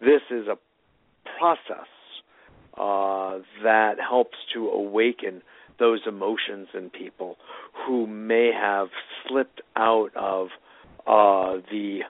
[0.00, 0.56] This is a
[1.38, 1.88] process
[2.76, 5.42] uh, that helps to awaken
[5.78, 7.36] those emotions in people
[7.86, 8.88] who may have
[9.26, 10.48] slipped out of
[11.06, 12.00] uh, the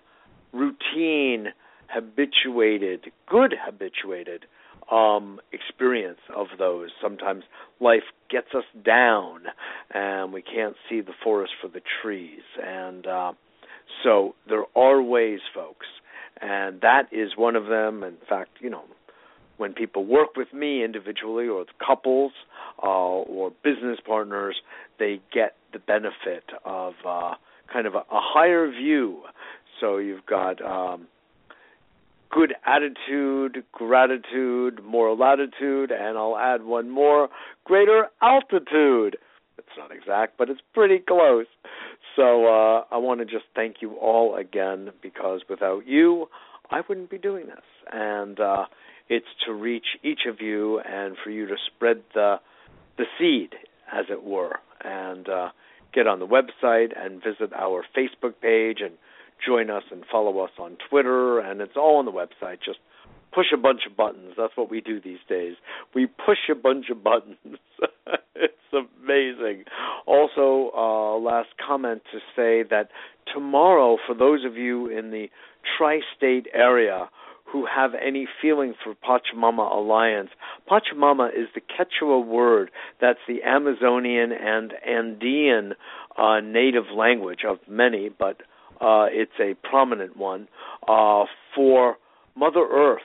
[0.52, 1.48] routine,
[1.88, 4.44] habituated, good habituated
[4.90, 6.90] um, experience of those.
[7.00, 7.44] Sometimes
[7.80, 9.42] life gets us down,
[9.94, 12.42] and we can't see the forest for the trees.
[12.62, 13.32] And uh,
[14.02, 15.86] so there are ways, folks,
[16.40, 18.02] and that is one of them.
[18.02, 18.82] In fact, you know,
[19.60, 22.32] when people work with me individually or the couples
[22.82, 24.56] uh, or business partners,
[24.98, 27.34] they get the benefit of uh,
[27.70, 29.20] kind of a, a, higher view.
[29.78, 31.08] So you've got um,
[32.30, 37.28] good attitude, gratitude, moral latitude, and I'll add one more
[37.64, 39.18] greater altitude.
[39.58, 41.46] It's not exact, but it's pretty close.
[42.16, 46.28] So uh, I want to just thank you all again because without you,
[46.70, 47.64] I wouldn't be doing this.
[47.92, 48.64] And uh,
[49.10, 52.36] it's to reach each of you and for you to spread the
[52.96, 53.54] the seed,
[53.92, 55.48] as it were, and uh,
[55.92, 58.92] get on the website and visit our Facebook page and
[59.44, 61.40] join us and follow us on Twitter.
[61.40, 62.58] And it's all on the website.
[62.64, 62.78] Just
[63.32, 64.34] push a bunch of buttons.
[64.36, 65.54] That's what we do these days.
[65.94, 67.36] We push a bunch of buttons.
[68.34, 69.64] it's amazing.
[70.06, 72.90] Also, uh, last comment to say that
[73.32, 75.28] tomorrow, for those of you in the
[75.78, 77.08] tri state area,
[77.52, 80.30] who have any feeling for Pachamama Alliance.
[80.70, 82.70] Pachamama is the Quechua word
[83.00, 85.74] that's the Amazonian and Andean
[86.16, 88.42] uh, native language of many, but
[88.80, 90.48] uh, it's a prominent one
[90.88, 91.24] uh,
[91.54, 91.96] for
[92.36, 93.00] Mother Earth.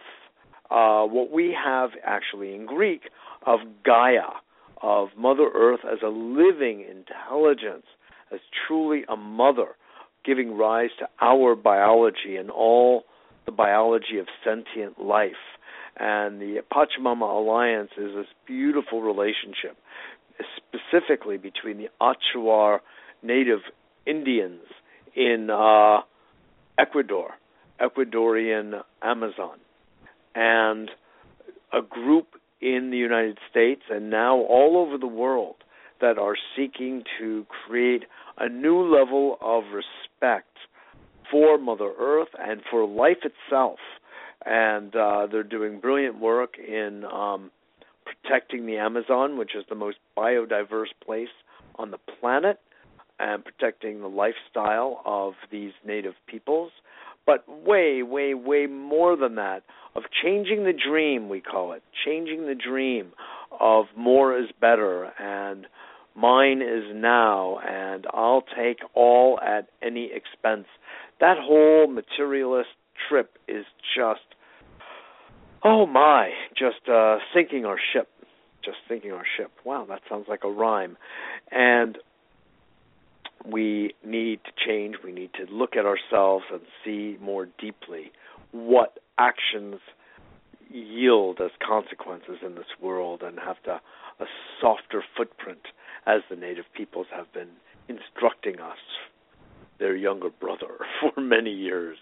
[0.69, 3.01] Uh, what we have actually in Greek
[3.45, 4.31] of Gaia,
[4.81, 7.85] of Mother Earth as a living intelligence,
[8.31, 9.75] as truly a mother,
[10.23, 13.03] giving rise to our biology and all
[13.45, 15.31] the biology of sentient life.
[15.97, 19.77] And the Pachamama Alliance is this beautiful relationship,
[20.57, 22.79] specifically between the Achuar
[23.23, 23.59] native
[24.05, 24.61] Indians
[25.15, 26.01] in uh,
[26.77, 27.31] Ecuador,
[27.79, 29.57] Ecuadorian Amazon,
[30.35, 30.91] and
[31.71, 32.27] a group
[32.61, 35.55] in the United States and now all over the world
[36.01, 38.03] that are seeking to create
[38.37, 40.57] a new level of respect
[41.32, 43.80] for Mother Earth and for life itself.
[44.45, 47.51] And uh, they're doing brilliant work in um,
[48.05, 51.30] protecting the Amazon, which is the most biodiverse place
[51.78, 52.59] on the planet,
[53.19, 56.71] and protecting the lifestyle of these native peoples.
[57.26, 59.63] But way, way, way more than that,
[59.95, 63.13] of changing the dream, we call it, changing the dream
[63.59, 65.65] of more is better and
[66.15, 70.67] mine is now and I'll take all at any expense
[71.20, 72.70] that whole materialist
[73.09, 74.22] trip is just
[75.63, 78.09] oh my, just uh sinking our ship.
[78.63, 79.51] Just sinking our ship.
[79.63, 80.97] Wow, that sounds like a rhyme.
[81.51, 81.97] And
[83.45, 84.95] we need to change.
[85.03, 88.11] We need to look at ourselves and see more deeply
[88.51, 89.76] what actions
[90.72, 93.80] yield as consequences in this world and have to,
[94.20, 94.26] a
[94.59, 95.68] softer footprint
[96.07, 97.49] as the native peoples have been
[97.88, 98.78] instructing us
[99.80, 101.97] their younger brother for many years.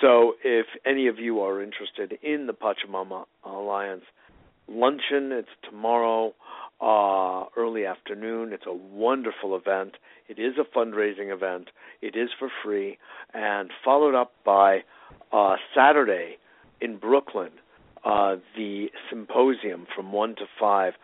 [0.00, 4.04] So if any of you are interested in the Pachamama Alliance
[4.68, 6.34] luncheon, it's tomorrow,
[6.80, 8.52] uh, early afternoon.
[8.52, 9.96] It's a wonderful event.
[10.28, 11.68] It is a fundraising event.
[12.00, 12.98] It is for free,
[13.34, 14.84] and followed up by
[15.32, 16.36] uh, Saturday
[16.80, 17.50] in Brooklyn,
[18.04, 20.94] uh, the symposium from one to five.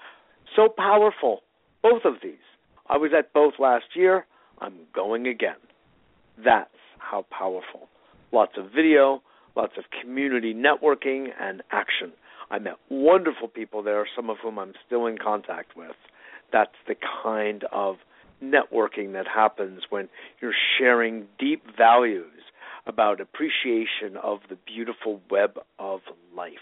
[0.55, 1.43] So powerful,
[1.83, 2.35] both of these.
[2.89, 4.27] I was at both last year.
[4.59, 5.57] I'm going again.
[6.43, 7.89] That's how powerful.
[8.32, 9.22] Lots of video,
[9.55, 12.12] lots of community networking and action.
[12.51, 15.97] I met wonderful people there, some of whom I'm still in contact with.
[16.53, 17.97] That's the kind of
[18.43, 20.09] networking that happens when
[20.41, 22.32] you're sharing deep values
[22.87, 26.01] about appreciation of the beautiful web of
[26.37, 26.53] life.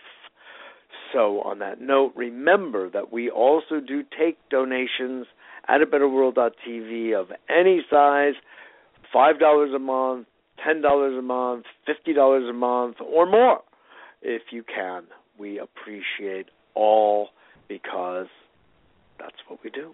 [1.12, 5.26] So, on that note, remember that we also do take donations
[5.68, 8.34] at a betterworld.tv of any size
[9.14, 10.26] $5 a month,
[10.66, 13.60] $10 a month, $50 a month, or more
[14.22, 15.04] if you can.
[15.38, 17.28] We appreciate all
[17.68, 18.26] because
[19.18, 19.92] that's what we do.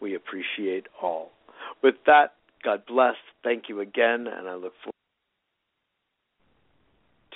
[0.00, 1.30] We appreciate all.
[1.82, 2.34] With that,
[2.64, 3.14] God bless.
[3.42, 4.92] Thank you again, and I look forward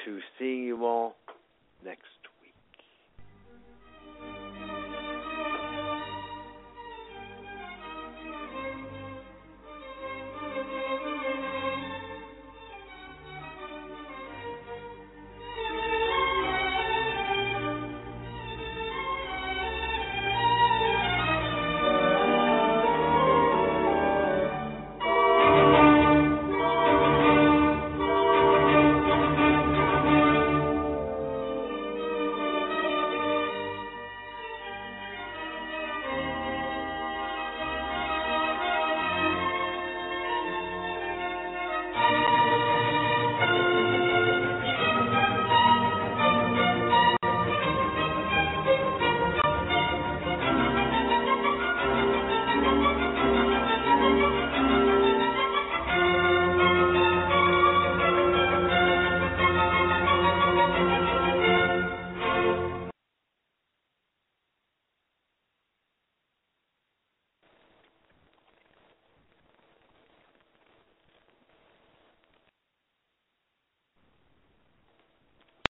[0.05, 1.17] to seeing you all
[1.85, 2.20] next